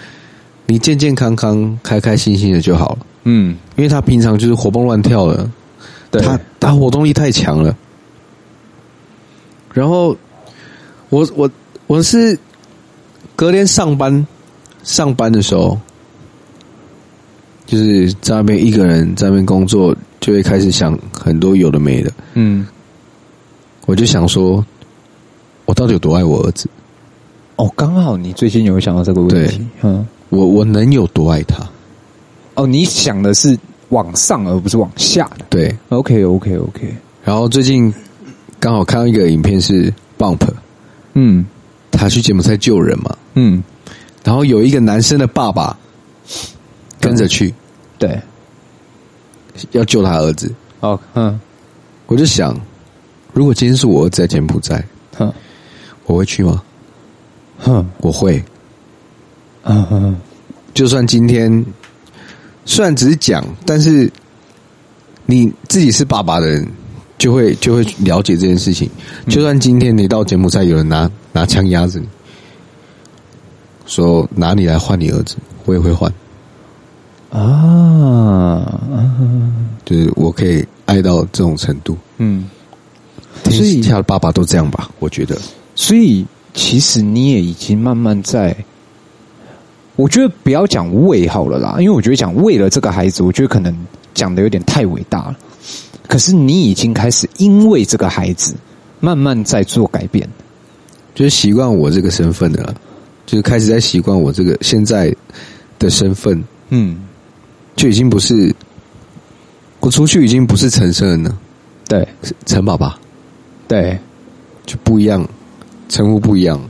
[0.66, 2.98] 你健健康康、开开心心的就好了。
[3.24, 5.50] 嗯，因为他平常就是活蹦乱跳的，
[6.10, 7.76] 对，他他活动力太强了。
[9.72, 10.16] 然后，
[11.10, 11.50] 我我
[11.86, 12.38] 我是
[13.34, 14.26] 隔天上班
[14.82, 15.78] 上班的时候，
[17.66, 22.10] 就是在那边一个人在那边工作，就会开始想很多有的没的。
[22.34, 22.66] 嗯，
[23.86, 24.64] 我就想说，
[25.66, 26.66] 我到底有多爱我儿子？
[27.56, 29.66] 哦，刚好你最近有想到这个问题。
[29.82, 31.62] 嗯，我我能有多爱他？
[32.54, 33.58] 哦，你想的是
[33.90, 35.44] 往上而不是往下的。
[35.50, 36.96] 对，OK OK OK。
[37.22, 37.92] 然后最近。
[38.58, 40.40] 刚好看到一个影片是 Bump，
[41.12, 41.44] 嗯，
[41.90, 43.62] 他去柬埔寨救人嘛，嗯，
[44.24, 45.78] 然后有一个男生的爸爸
[46.98, 47.54] 跟着去，
[47.98, 48.18] 对，
[49.72, 50.50] 要救他儿子。
[50.80, 51.38] 哦，嗯，
[52.06, 52.58] 我就想，
[53.34, 54.82] 如果今天是我儿子在柬埔寨，
[55.18, 55.30] 哼，
[56.06, 56.62] 我会去吗？
[57.58, 58.42] 哼，我会。
[59.64, 60.16] 嗯哼，
[60.72, 61.64] 就算今天
[62.64, 64.10] 虽然只是讲，但是
[65.26, 66.66] 你自己是爸爸的人。
[67.18, 68.90] 就会就会了解这件事情。
[69.26, 72.06] 就算今天你到柬埔寨，有人拿拿枪压着你，
[73.86, 76.12] 说拿你来换你儿子，我也会换。
[77.30, 78.78] 啊，
[79.86, 81.96] 就是我可以爱到这种程度。
[82.18, 82.50] 嗯，
[83.44, 84.90] 所以他的爸爸都这样吧？
[84.98, 85.40] 我觉得。
[85.76, 88.56] 所以其实你也已经慢慢在，
[89.94, 93.72] 我觉得不要讲为好了啦，因为我觉得讲为了这个孩子，我觉得可能
[94.14, 95.36] 讲的有点太伟大了。
[96.08, 98.54] 可是你已经开始因为这个孩子
[99.00, 100.28] 慢慢在做改变，
[101.14, 102.74] 就是习惯我这个身份的了，
[103.26, 105.14] 就是开始在习惯我这个现在
[105.78, 106.42] 的身份。
[106.70, 106.96] 嗯，
[107.74, 108.54] 就已经不是
[109.80, 111.38] 我出去已经不是陈昇恩了，
[111.86, 112.98] 对，是陈爸爸，
[113.68, 113.98] 对，
[114.64, 115.28] 就不一样，
[115.88, 116.60] 称呼不一样。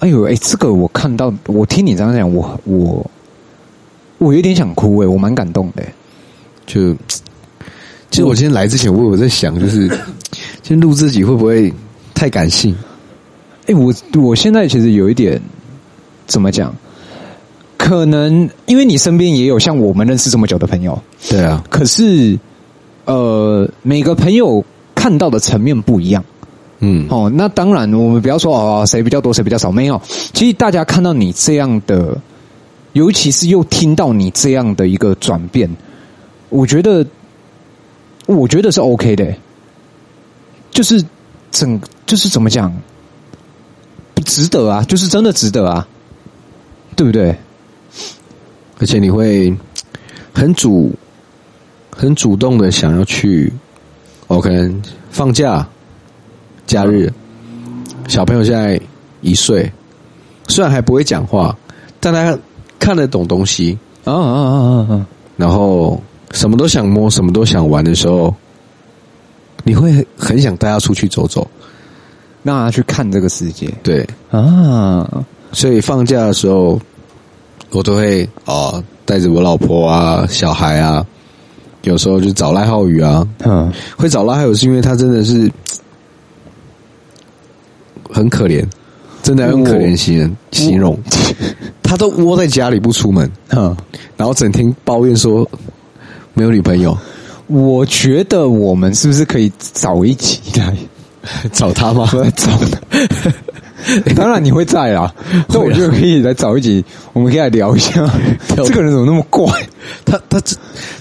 [0.00, 3.10] 哎呦，哎，这个我看到，我听你这样讲，我我
[4.18, 5.82] 我有点想哭哎，我蛮感动的。
[6.66, 6.94] 就
[8.10, 9.88] 其实我今天来之前，我有在想，就是
[10.62, 11.72] 今天录自己会不会
[12.14, 12.74] 太感性？
[13.66, 15.40] 哎，我我现在其实有一点
[16.26, 16.74] 怎么讲？
[17.76, 21.64] 可能因为你身边也有像我们认识这么久的朋友，对啊。
[21.70, 22.38] 可是，
[23.06, 26.24] 呃，每个朋友看到的层面不一样，
[26.80, 30.00] 嗯，哦，那当然，我们不要说哦，谁比较多，谁比较少，没有。
[30.32, 32.16] 其实大家看到你这样的，
[32.94, 35.70] 尤其是又听到你这样的一个转变，
[36.48, 37.06] 我觉得，
[38.26, 39.34] 我觉得是 OK 的，
[40.70, 41.04] 就是
[41.50, 42.74] 整，就是怎么讲，
[44.14, 45.86] 不值得啊，就是真的值得啊，
[46.96, 47.36] 对不对？
[48.78, 49.54] 而且你会
[50.32, 50.90] 很主、
[51.94, 53.52] 很主动的想要去
[54.28, 54.74] ，OK，
[55.10, 55.68] 放假、
[56.70, 57.12] 假日。
[58.06, 58.80] 小朋友现在
[59.22, 59.70] 一岁，
[60.46, 61.56] 虽然还不会讲话，
[61.98, 62.38] 但他
[62.78, 63.76] 看得懂东西。
[64.04, 65.06] 啊啊啊啊啊！
[65.36, 68.32] 然后什么都想摸，什么都想玩的时候，
[69.64, 71.44] 你会很想带他出去走走，
[72.44, 73.68] 让他去看这个世界。
[73.82, 76.80] 对啊，所以放假的时候。
[77.72, 81.06] 我都会哦，带着我老婆啊、小孩啊，
[81.82, 83.24] 有时候就找赖浩宇啊。
[83.44, 85.48] 嗯，会找赖浩宇是因为他真的是
[88.12, 88.64] 很可怜，
[89.22, 90.98] 真的要用可怜形容形容。
[91.82, 93.76] 他都窝在家里不出门，嗯，
[94.16, 95.48] 然后整天抱怨说
[96.34, 96.96] 没有女朋友。
[97.46, 100.76] 我觉得我们是不是可以找一集来
[101.52, 102.08] 找他吗？
[102.36, 104.12] 找他。
[104.14, 105.12] 当然你会在 啦，
[105.48, 108.08] 那我觉得可以来找一集，我们可以来聊一下，
[108.54, 109.50] 这个人怎么那么怪？
[110.04, 110.40] 他他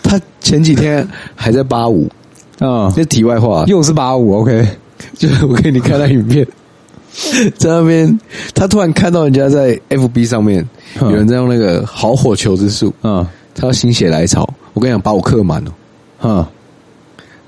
[0.02, 2.10] 他前几天还在八五
[2.58, 4.68] 啊，这题外话，又是八五，OK，
[5.18, 6.48] 就是我给你看他影片，
[7.58, 8.20] 在那边
[8.54, 10.68] 他突然看到人家在 FB 上面
[11.02, 15.74] 有人在用那个好火球之术，嗯，他要心血来潮，我跟你讲把我刻满了，
[16.24, 16.46] 嗯，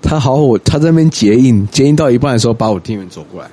[0.02, 3.48] 他好火，他在那边结印，结印到一半的时候把我店员走过来。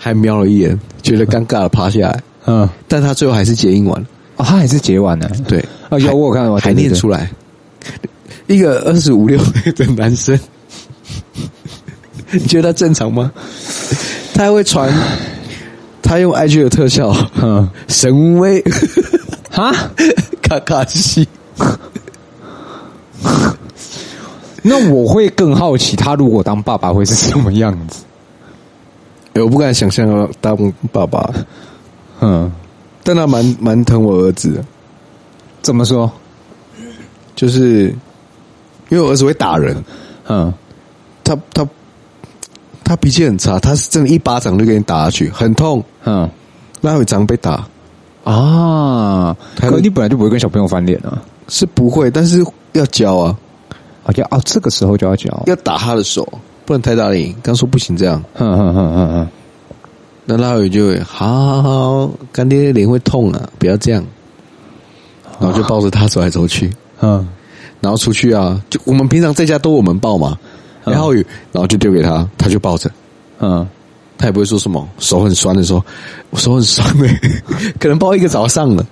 [0.00, 2.22] 还瞄了一眼，觉得尴尬的趴下来。
[2.46, 4.06] 嗯，但他最后还是结印完了。
[4.36, 5.28] 哦，他还是结完了。
[5.48, 5.58] 对，
[5.90, 7.28] 哦，有我有看到，还念出来。
[8.46, 10.38] 一个二十五六岁的男生，
[12.30, 13.32] 你觉得他正常吗？
[14.32, 14.88] 他还会传，
[16.08, 18.64] 他用 IG 的特效，嗯，神威，
[19.50, 19.70] 哈，
[20.40, 21.28] 卡卡西。
[24.62, 28.04] 那我会更好奇，他如果当爸爸会是什么样子？
[29.34, 30.56] 我不敢想象要当
[30.90, 31.30] 爸爸，
[32.20, 32.50] 嗯，
[33.04, 34.64] 但他蛮蛮疼我儿子的。
[35.60, 36.10] 怎么说？
[37.36, 37.94] 就是
[38.88, 39.84] 因为我儿子会打人，
[40.26, 40.50] 嗯，
[41.22, 41.68] 他他
[42.88, 46.26] 他脾气很差，他是真的一巴掌就给你打下去，很痛，嗯，
[46.80, 47.68] 那会常被打？
[48.24, 49.36] 啊。
[49.56, 53.36] 可你本来就不会跟小朋友翻脸啊，是不会，但是要教啊，
[54.04, 56.26] 啊要啊，这个时候就要教，要打他的手。
[56.64, 59.28] 不能太大力，刚说不行这样，哼哼哼哼哼，
[60.26, 64.04] 那老宇就会，好好好，干爹脸会痛啊，不要这样，
[65.40, 66.70] 然后就抱着他走来走去，
[67.00, 67.26] 嗯，
[67.80, 70.38] 然后出去啊，就我们平常在家都我们抱嘛，
[70.90, 72.90] 然后宇，然后就丢给他，他就抱着，
[73.40, 73.66] 嗯，
[74.16, 75.84] 他也不会说什么，手很酸的时候，
[76.30, 77.08] 我手很酸的，
[77.78, 78.86] 可能抱一个早上了，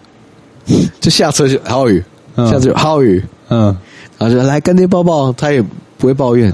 [1.01, 2.03] 就下车就浩宇，
[2.37, 3.77] 下车就浩宇，嗯，
[4.19, 5.63] 然后就来干爹抱抱，他也
[5.99, 6.53] 不会抱怨。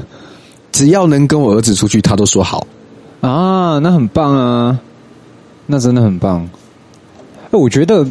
[0.71, 2.67] 只要能跟我儿子出去，他都说好。
[3.21, 4.81] 啊，那很棒啊，
[5.67, 6.49] 那真的很棒。
[7.47, 8.07] 哎，我觉得，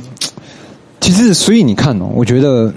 [1.00, 2.72] 其实所以你看哦，我觉得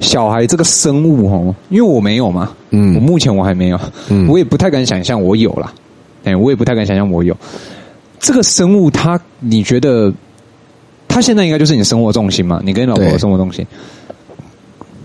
[0.00, 3.78] 小孩这个生物哦，因为我没有嘛，嗯，我目前我还没有，
[4.08, 5.72] 嗯，我也不太敢想象我有啦，
[6.24, 7.36] 哎，我也不太敢想象我有
[8.18, 8.90] 这个生物。
[8.90, 10.12] 它，你觉得
[11.06, 12.60] 他现在应该就是你生活重心嘛？
[12.64, 13.66] 你跟你老婆的生活重心。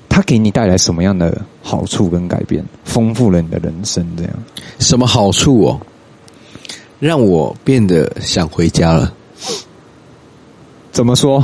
[0.07, 2.63] 他给你带来什么样的好处跟改变？
[2.85, 4.31] 丰富了你的人生，这样
[4.79, 5.81] 什么好处哦？
[7.01, 9.13] 让我变得想回家了。
[10.93, 11.43] 怎么说？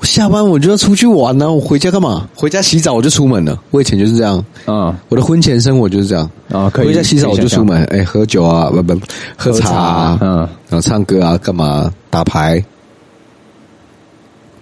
[0.00, 2.28] 我下班我就要出去玩呢、啊，我回家干嘛？
[2.34, 3.60] 回家洗澡我就出门了。
[3.70, 8.96] 我以前就是这样，嗯，我的婚前生活就是这样啊，可以回家洗澡我就出门，哎，喝酒啊，不不，
[9.36, 10.36] 喝茶、啊，嗯，
[10.68, 11.92] 然后唱歌啊，干嘛？
[12.10, 12.62] 打牌。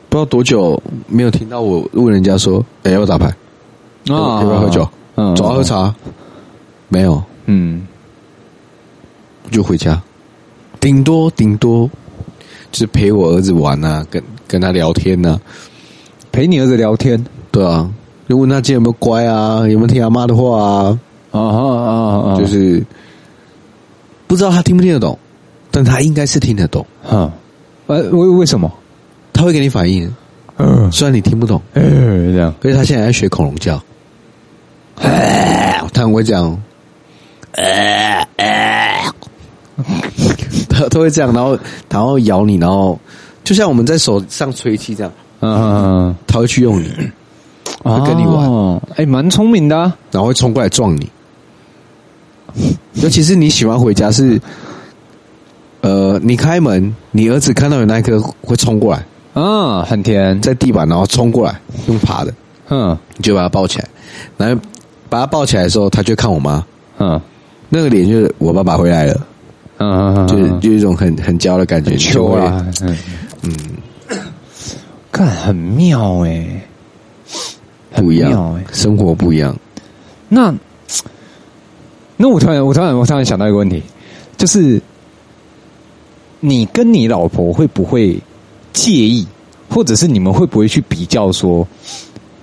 [0.09, 3.27] 不知道多久没有听到我问人家说，哎，要不要打牌？
[4.07, 4.89] 啊，要不要喝酒？
[5.17, 5.95] 嗯，走啊，喝茶。
[6.89, 7.87] 没有，嗯，
[9.51, 10.01] 就回家，
[10.81, 11.91] 顶多顶多
[12.73, 15.41] 就是陪我儿子玩啊，跟跟他聊天呢、啊，
[16.33, 17.91] 陪你儿子聊天，对啊，
[18.29, 20.99] 就问他今天有没有乖啊，有没有听阿妈的话啊，
[21.33, 22.85] 啊啊啊啊，就是
[24.27, 25.19] 不知道他听不听得懂，
[25.71, 27.31] 但他应该是听得懂，哈，
[27.87, 28.73] 呃，为为什么？
[29.33, 30.11] 他会给你反应，
[30.57, 33.83] 嗯，虽然你听不懂，嗯，这样，而且他现在在学恐龙叫，
[34.97, 36.61] 他很会讲。
[37.53, 39.03] 呃呃，
[40.69, 42.99] 他他会这样，然后然后咬你，然后
[43.47, 46.91] 就像我们在手上吹气这样，嗯嗯嗯，他会去用你，
[47.85, 49.77] 会跟你玩，哎，蛮聪明的，
[50.11, 51.09] 然后会冲过来撞你，
[52.95, 54.41] 尤其是你喜欢回家是，
[55.83, 62.35] 呃，你开门，你儿子看到有那一刻会冲过来，嗯，很甜，在地板然后冲过来用爬的，
[62.71, 63.89] 嗯，你就把他抱起来，
[64.37, 64.61] 然后
[65.09, 66.65] 把他抱起来的时候，他就看我妈，
[66.99, 67.21] 嗯。
[67.69, 69.27] 那个脸就是我爸爸回来了，
[69.79, 72.97] 嗯，就是就是一种很很娇的感觉，秋啊，嗯
[73.47, 73.53] 嗯，
[75.11, 76.63] 看很妙哎，
[77.95, 79.57] 不一样哎，生活不一样。
[80.29, 80.55] 那
[82.17, 83.83] 那我突然我突然我突然想到一个问题，
[84.37, 84.81] 就是
[86.41, 88.21] 你跟你老婆会不会
[88.73, 89.27] 介意，
[89.71, 91.67] 或者是你们会不会去比较说，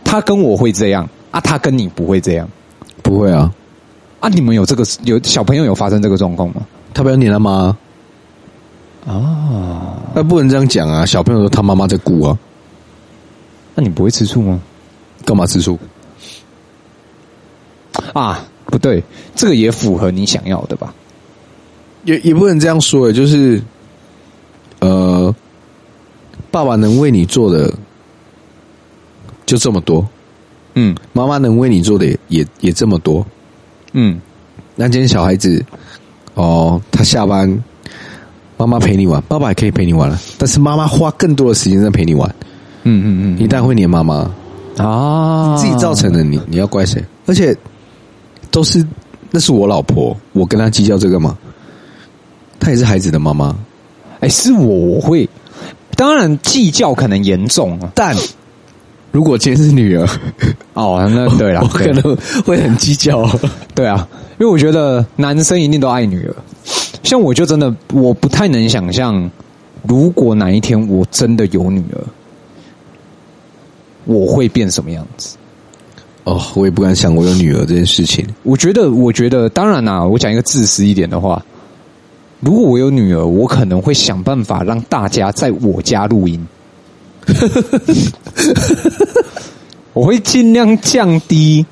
[0.04, 2.50] 他跟我会这样啊，他跟你不会这样？
[3.02, 3.54] 不会啊。
[4.20, 4.30] 啊！
[4.30, 6.66] 你们有这个有小朋友有发生这个状况吗？
[6.94, 7.78] 他不要你了吗？
[9.06, 11.06] 哦，那不能这样讲啊！
[11.06, 12.38] 小朋友说他妈妈在顾啊，
[13.76, 14.62] 那你不会吃醋吗？
[15.26, 15.78] 干嘛吃醋？
[18.14, 19.04] 啊，不对，
[19.36, 20.94] 这个也符合你想要的吧？
[22.06, 23.62] 也也不能这样说，就是
[24.80, 25.34] 呃，
[26.52, 27.74] 爸爸能为你做的
[29.46, 30.06] 就这么多，
[30.76, 33.26] 嗯，妈妈能为你做的也也也这么多。
[33.94, 34.20] 嗯，
[34.76, 35.64] 那今天小孩子
[36.34, 37.64] 哦，他下班，
[38.66, 42.34] 妈妈陪你玩，爸爸也可以陪你玩了，但是妈妈花更多的时间在陪你玩。
[42.84, 44.30] 嗯嗯嗯，你当然会黏妈妈
[44.78, 47.04] 啊，自己造成的，你你要怪谁？
[47.26, 47.56] 而且
[48.52, 48.86] 都是
[49.32, 51.38] 那是我老婆，我跟她计较这个吗？
[52.58, 53.54] 她也是孩子的妈妈，
[54.22, 55.30] 哎，是我我会，
[55.98, 58.16] 当然计较可能严重啊，但。
[59.12, 60.10] 如果今天是女儿，
[60.74, 63.24] 哦，那对了，我可能会很计较。
[63.76, 64.08] 对啊，
[64.40, 66.36] 因为我觉得男生一定都爱女儿。
[67.04, 69.30] 像我就真的我不太能想象，
[69.88, 72.02] 如果哪一天我真的有女儿，
[74.06, 75.36] 我会变什么样子？
[76.24, 78.26] 哦，我也不敢想我有女儿这件事情。
[78.44, 81.44] 我觉得，我觉得，当然啦，我讲一个自私一点的话，
[82.40, 86.48] 如果我有女儿，我可能会想办法让大家在我家录音。
[89.92, 91.66] 我会尽量降低、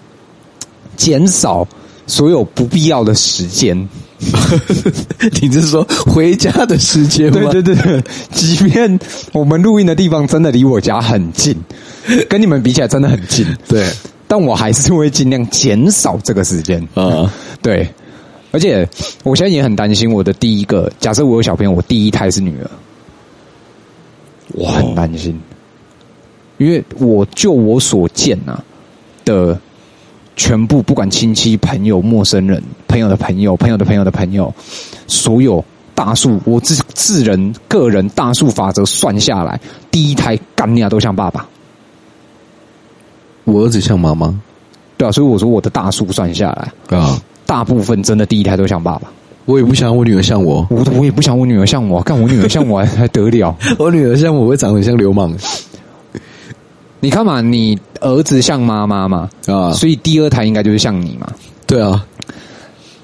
[0.95, 1.67] 减少
[2.05, 3.89] 所有不必要的时间。
[5.41, 7.51] 你是说回家的时间吗？
[7.51, 8.99] 对对对，即便
[9.33, 11.55] 我们录音的地方真的离我家很近，
[12.29, 13.85] 跟你们比起来真的很近，对，
[14.27, 17.31] 但我还是会尽量减少这个时间啊。
[17.61, 17.87] 对，
[18.51, 18.87] 而且
[19.23, 22.69] 我现在也很担心我的第一个，假设我有小朋友，我第一胎是女儿。
[24.53, 25.39] 我很担心，
[26.57, 28.61] 因为我就我所见啊
[29.23, 29.57] 的
[30.35, 32.61] 全部，不管亲戚、朋友、陌生人、
[32.91, 34.53] 朋友的朋友、朋友的朋友的朋友，
[35.07, 35.63] 所有
[35.95, 39.57] 大数，我自自人个人大数法则算下来，
[39.89, 41.47] 第一胎干你啊都像爸爸，
[43.45, 44.37] 我儿子像妈妈，
[44.97, 49.09] 对啊，所以我说我的大数算下来啊，大部分真的第一胎都像爸爸。
[49.45, 53.55] 我也不想我女儿像我，我我也不想我女儿像我，干我女儿像我还 还得了？
[53.79, 55.33] 我女儿像我会长得很像流氓。
[56.99, 61.27] 你看嘛，你儿子像妈妈嘛啊，所以第二胎应该就是像你嘛。
[61.65, 62.05] 对啊，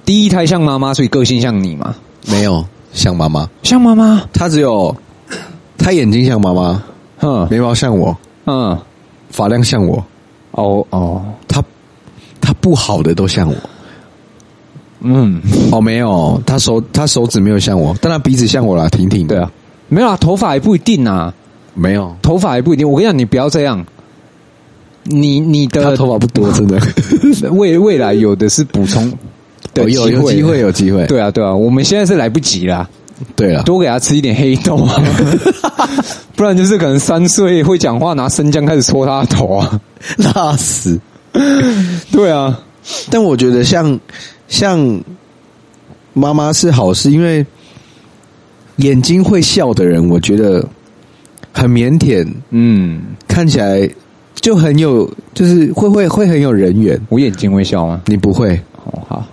[0.08, 1.94] 第一胎像妈妈，所以个性像你嘛？
[2.28, 4.96] 没有像妈妈，像妈妈，她只有
[5.78, 6.82] 她眼睛像妈妈，
[7.20, 8.80] 嗯，眉毛像我，嗯，
[9.30, 10.02] 发量像我，
[10.52, 11.62] 哦哦，她
[12.40, 13.56] 她不好的都像我。
[15.02, 15.42] 嗯，
[15.74, 19.36] 哦，没有，她手她手指没有像我，但她鼻子像我啦，挺挺的。
[19.36, 19.52] 对啊，
[19.90, 21.34] 没有啊，头发也不一定啊，
[21.74, 22.90] 没有，头发也不一定。
[22.90, 23.86] 我跟你讲，你不要这样，
[25.04, 26.80] 你你的他头发不多，真的，
[27.52, 29.12] 未未来有的是补充
[29.84, 31.06] 有有机会，有机会。
[31.08, 32.88] 对啊，对啊，我们现在是来不及啦。
[33.36, 35.02] 对啊，多给他吃一点黑豆啊，
[36.36, 39.82] 不然就是可能三岁会讲话，拿生姜开始戳他的头啊，
[40.18, 41.00] 辣死。
[42.12, 42.60] 对啊，
[43.10, 44.00] 但我觉得像
[44.48, 45.02] 像
[46.14, 47.44] 妈妈是好事，因为
[48.78, 50.64] 眼睛会笑的人，我觉得
[51.52, 53.90] 很腼腆，嗯，看起来
[54.36, 57.00] 就很有，就是会会会很有人缘。
[57.10, 58.02] 我眼睛会笑吗？
[58.06, 58.54] 你不会，
[58.86, 59.28] 哦好。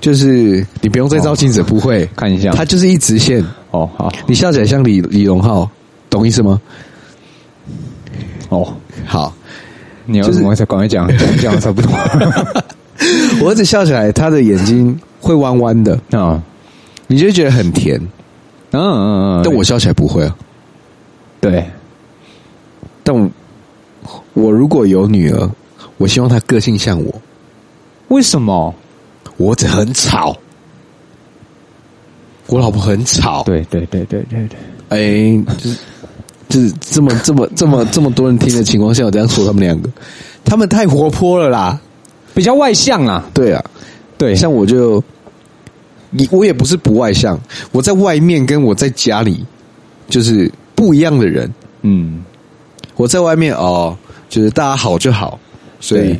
[0.00, 3.44] 就是你不用再照镜子，不会看一下，它就是一直线。
[3.70, 5.68] 哦，好，你笑起来像李李荣浩，
[6.08, 6.60] 懂意思吗？
[8.48, 8.72] 哦，
[9.04, 9.32] 好，
[10.06, 11.08] 你要赶快讲，
[11.40, 11.90] 讲的差不多。
[13.42, 16.42] 我儿子笑起来，他的眼睛会弯弯的啊，
[17.06, 18.00] 你就觉得很甜。
[18.70, 20.36] 嗯嗯嗯，但我笑起来不会啊。
[21.40, 21.64] 对，
[23.02, 23.30] 但我，
[24.34, 25.50] 我如果有女儿，
[25.96, 27.14] 我希望她个性像我。
[28.08, 28.74] 为什么？
[29.38, 30.36] 我这很吵，
[32.48, 33.44] 我老婆很吵。
[33.44, 34.58] 对对对对对对，
[34.88, 35.78] 哎，就是
[36.48, 39.88] 就是这么这么这么这么多人听的情况下，我这样说他们两个，
[40.44, 41.80] 他们太活泼了啦，
[42.34, 43.24] 比较外向啊。
[43.32, 43.64] 对啊，
[44.18, 45.00] 对，像我就，
[46.10, 47.38] 你我也不是不外向，
[47.70, 49.46] 我在外面跟我在家里
[50.08, 51.48] 就是不一样的人。
[51.82, 52.24] 嗯，
[52.96, 53.96] 我在外面哦，
[54.28, 55.38] 就是大家好就好，
[55.78, 56.18] 所以。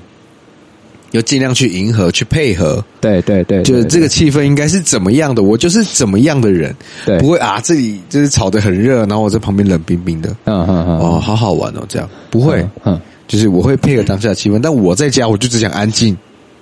[1.12, 2.84] 要尽量去迎合，去配合。
[3.00, 6.74] 对对对，就是这个气氛应该是怎么样的，我就是怎么样的人。
[7.06, 10.28] 对，不会啊，这里就是吵得很热，然后我在旁边冷冰冰的。
[10.44, 10.98] 嗯嗯嗯。
[10.98, 12.66] 哦，好好玩哦，这样不会。
[12.84, 16.16] 嗯，就是我会配合当下的气氛，但我在家我就只想安静。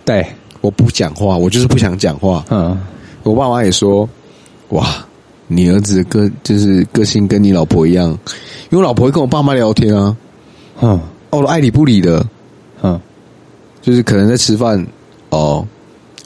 [0.05, 0.24] 对，
[0.61, 2.44] 我不讲话，我就是不想讲话。
[2.51, 2.78] 嗯，
[3.24, 4.09] 我爸妈也说，
[4.68, 5.05] 哇，
[5.49, 8.11] 你儿子个就是个性跟你老婆一样，
[8.70, 10.16] 因为我老婆会跟我爸妈聊天啊。
[10.80, 12.24] 嗯，哦，爱理不理的。
[12.82, 13.01] 嗯。
[13.87, 14.84] 就是可能在吃饭，
[15.30, 15.64] 哦，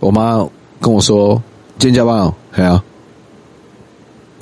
[0.00, 0.42] 我妈
[0.80, 1.34] 跟我说
[1.78, 2.82] 今天加班哦，对啊，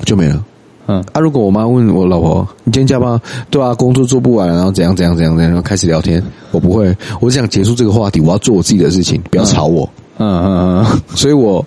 [0.04, 0.44] 就没了。
[0.86, 3.20] 嗯，啊，如果我妈问我老婆你今天加班？
[3.50, 9.90] 对啊，工作做不完，然后怎样怎样怎样怎样，然后开始聊天，我不会，我只想结束这个话题，我要做我自己的事情，不要吵我。
[10.18, 11.66] 嗯嗯嗯，所以我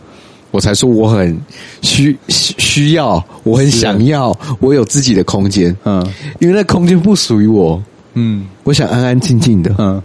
[0.51, 1.37] 我才说我很
[1.81, 5.75] 需需要，我很想要，我有自己的空间。
[5.83, 6.01] 嗯，
[6.39, 7.83] 因为那空间不属于我。
[8.13, 10.01] 嗯，我想安安静静的，嗯，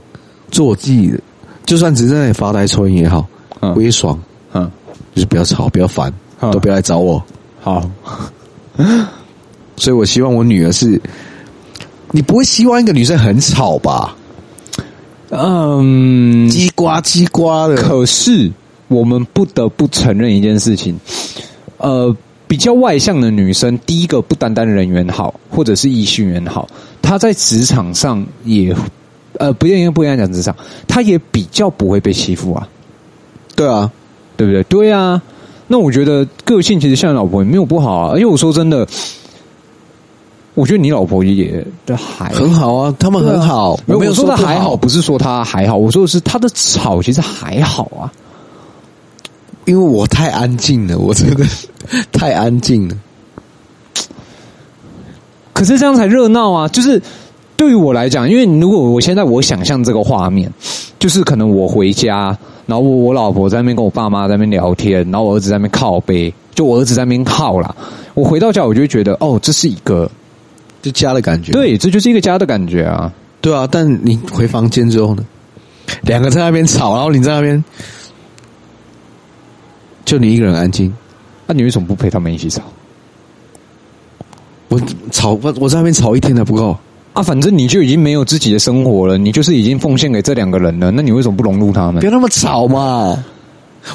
[0.51, 1.21] 做我自己的。
[1.67, 3.27] 就算只是在那里发呆抽烟也好，
[3.61, 4.19] 嗯，我也爽，
[4.55, 4.71] 嗯，
[5.15, 7.23] 就是不要吵，不要烦，嗯，都不要来找我，
[7.61, 7.91] 好。
[9.77, 10.99] 所以我希望我女儿是，
[12.13, 14.17] 你不会希望一个女生很吵吧？
[15.31, 17.75] 嗯，叽呱叽呱的。
[17.77, 18.51] 可是
[18.89, 20.99] 我们不得不承认一件事情，
[21.79, 26.69] 呃，比较外向的女生，第一个不单单人缘好，或者是异性缘好，
[27.03, 28.75] 她在职场上也。
[29.39, 30.55] 呃，不应该不应该讲职场，
[30.87, 32.69] 他也比较不会被欺负啊。
[33.55, 33.91] 对啊，
[34.37, 34.63] 对不对？
[34.65, 35.21] 对啊。
[35.69, 38.15] 那我觉得个性其实像你老婆也没有不好啊。
[38.15, 38.87] 因为我说真的，
[40.55, 41.67] 我觉得你老婆也
[41.97, 43.73] 还很好啊，他们很好。
[43.75, 48.13] 啊、我没有说他还好，不是说他还好，我说的是他的吵其实还好啊。
[49.65, 51.45] 因为我太安静了，我真的
[52.13, 52.97] 太安静了。
[55.53, 57.03] 可是这样才热闹啊，就是。
[57.57, 60.53] 对于我来讲，因为如果我现在我想象这个画面，
[60.99, 62.37] 就是可能我回家，
[62.67, 67.75] 然后我我老婆在那边跟我爸妈在那边聊天，然后我儿子在那边靠背，就我儿子在那边靠啦。
[68.15, 70.11] 我回到家，我就会觉得，哦，这是一个
[70.83, 71.53] 就家的感觉。
[71.53, 73.13] 对，这就是一个家的感觉啊。
[73.41, 75.25] 对啊，但你回房间之后呢？
[76.03, 77.65] 两个在那边吵，然后你在那边，
[80.05, 80.93] 就你一个人安静。
[81.47, 82.63] 那你为什么不陪他们一起吵？
[84.69, 84.81] 我
[85.11, 86.77] 吵，我我在那边吵一天还不够。
[87.17, 91.99] 啊，反正你就已经没有自己的生活了，你就是已经奉献给这两个人了，那你为什么不融入他们？
[91.99, 93.25] 别那么吵嘛！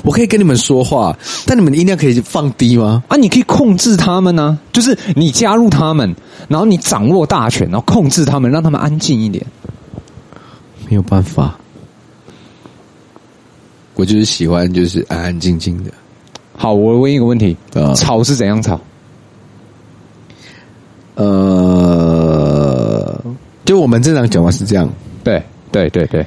[0.04, 1.16] 我可以跟你们说话，
[1.46, 3.04] 但你们音量可以放低吗？
[3.10, 6.16] 啊，你可以控制他们呢、啊，就是你加入他们，
[6.48, 9.46] 然后你掌握大权，然后控制他们，让他们安静一点。
[10.90, 11.60] 没有办法，
[13.94, 15.92] 我就是喜欢就是安安静静的。
[16.58, 18.82] 好，我问一个问题：呃、吵是怎样吵？
[21.14, 22.31] 呃。
[23.64, 24.90] 就我们正常讲话是这样，
[25.24, 25.42] 对
[25.72, 26.26] 对对对，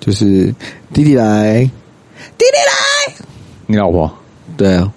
[0.00, 0.52] 就是
[0.92, 1.70] 弟弟来，弟
[2.38, 3.24] 弟来，
[3.66, 4.10] 你老婆？
[4.56, 4.92] 对啊，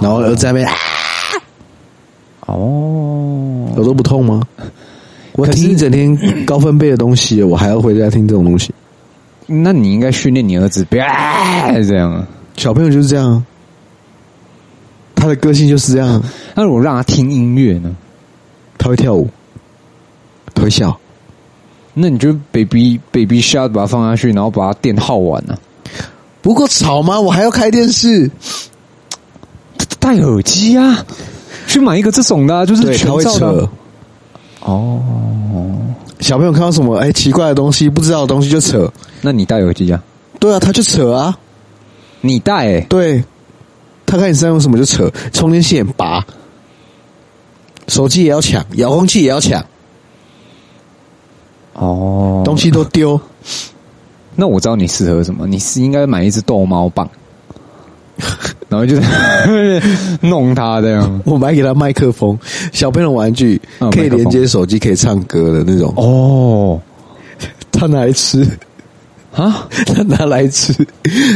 [0.00, 0.68] 然后儿子在那边，
[2.46, 4.42] 哦，耳朵不痛吗？
[5.32, 8.74] 我听一整天高分贝的东西，我还要回家听这种东西，
[9.46, 11.06] 那你应该训练你儿子不要
[11.86, 12.10] 这样。
[12.12, 12.26] 啊，
[12.56, 13.44] 小朋友就是这样，
[15.14, 16.22] 他的个性就是这样。
[16.54, 17.94] 那如果让他听音乐呢？
[18.78, 19.28] 他会跳舞。
[20.62, 20.98] 会笑，
[21.94, 25.58] 那你就 baby baby shark 把它放下去，然后把它电耗完了。
[26.42, 27.20] 不够吵吗？
[27.20, 28.30] 我还要开电视，
[29.98, 31.04] 戴耳机啊，
[31.66, 33.68] 去买一个这种的，就是全罩的。
[34.60, 35.02] 哦，
[36.20, 38.92] 小朋友看到什么哎奇怪的东西，不知道的东西就扯。
[39.22, 40.02] 那你戴耳机啊？
[40.38, 41.36] 对啊，他就扯啊。
[42.20, 42.86] 你戴、欸？
[42.88, 43.22] 对，
[44.04, 46.24] 他看你身上有什么就扯，充电线拔，
[47.88, 49.64] 手机也要抢，遥控器也要抢。
[51.78, 53.20] 哦，东西都丢。
[54.34, 57.08] 那我知道你适合什么，你是应该买一只逗猫棒。
[58.68, 59.02] 然后就是
[60.20, 62.36] 弄它这样，我买给他麦克风，
[62.72, 63.60] 小朋友玩具
[63.92, 65.92] 可以连接手机，可以唱歌的那种。
[65.96, 66.80] 哦，
[67.70, 68.42] 他拿来吃
[69.34, 69.68] 啊？
[69.86, 70.74] 他拿来吃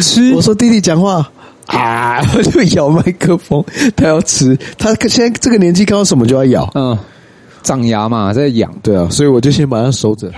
[0.02, 0.34] 吃？
[0.34, 1.30] 我说弟弟讲话
[1.66, 3.62] 啊，我就咬麦克风，
[3.94, 4.58] 他要吃。
[4.78, 6.98] 他现在这个年纪看到什么就要咬，嗯，
[7.62, 10.30] 长牙嘛在养对啊所以我就先把它收着。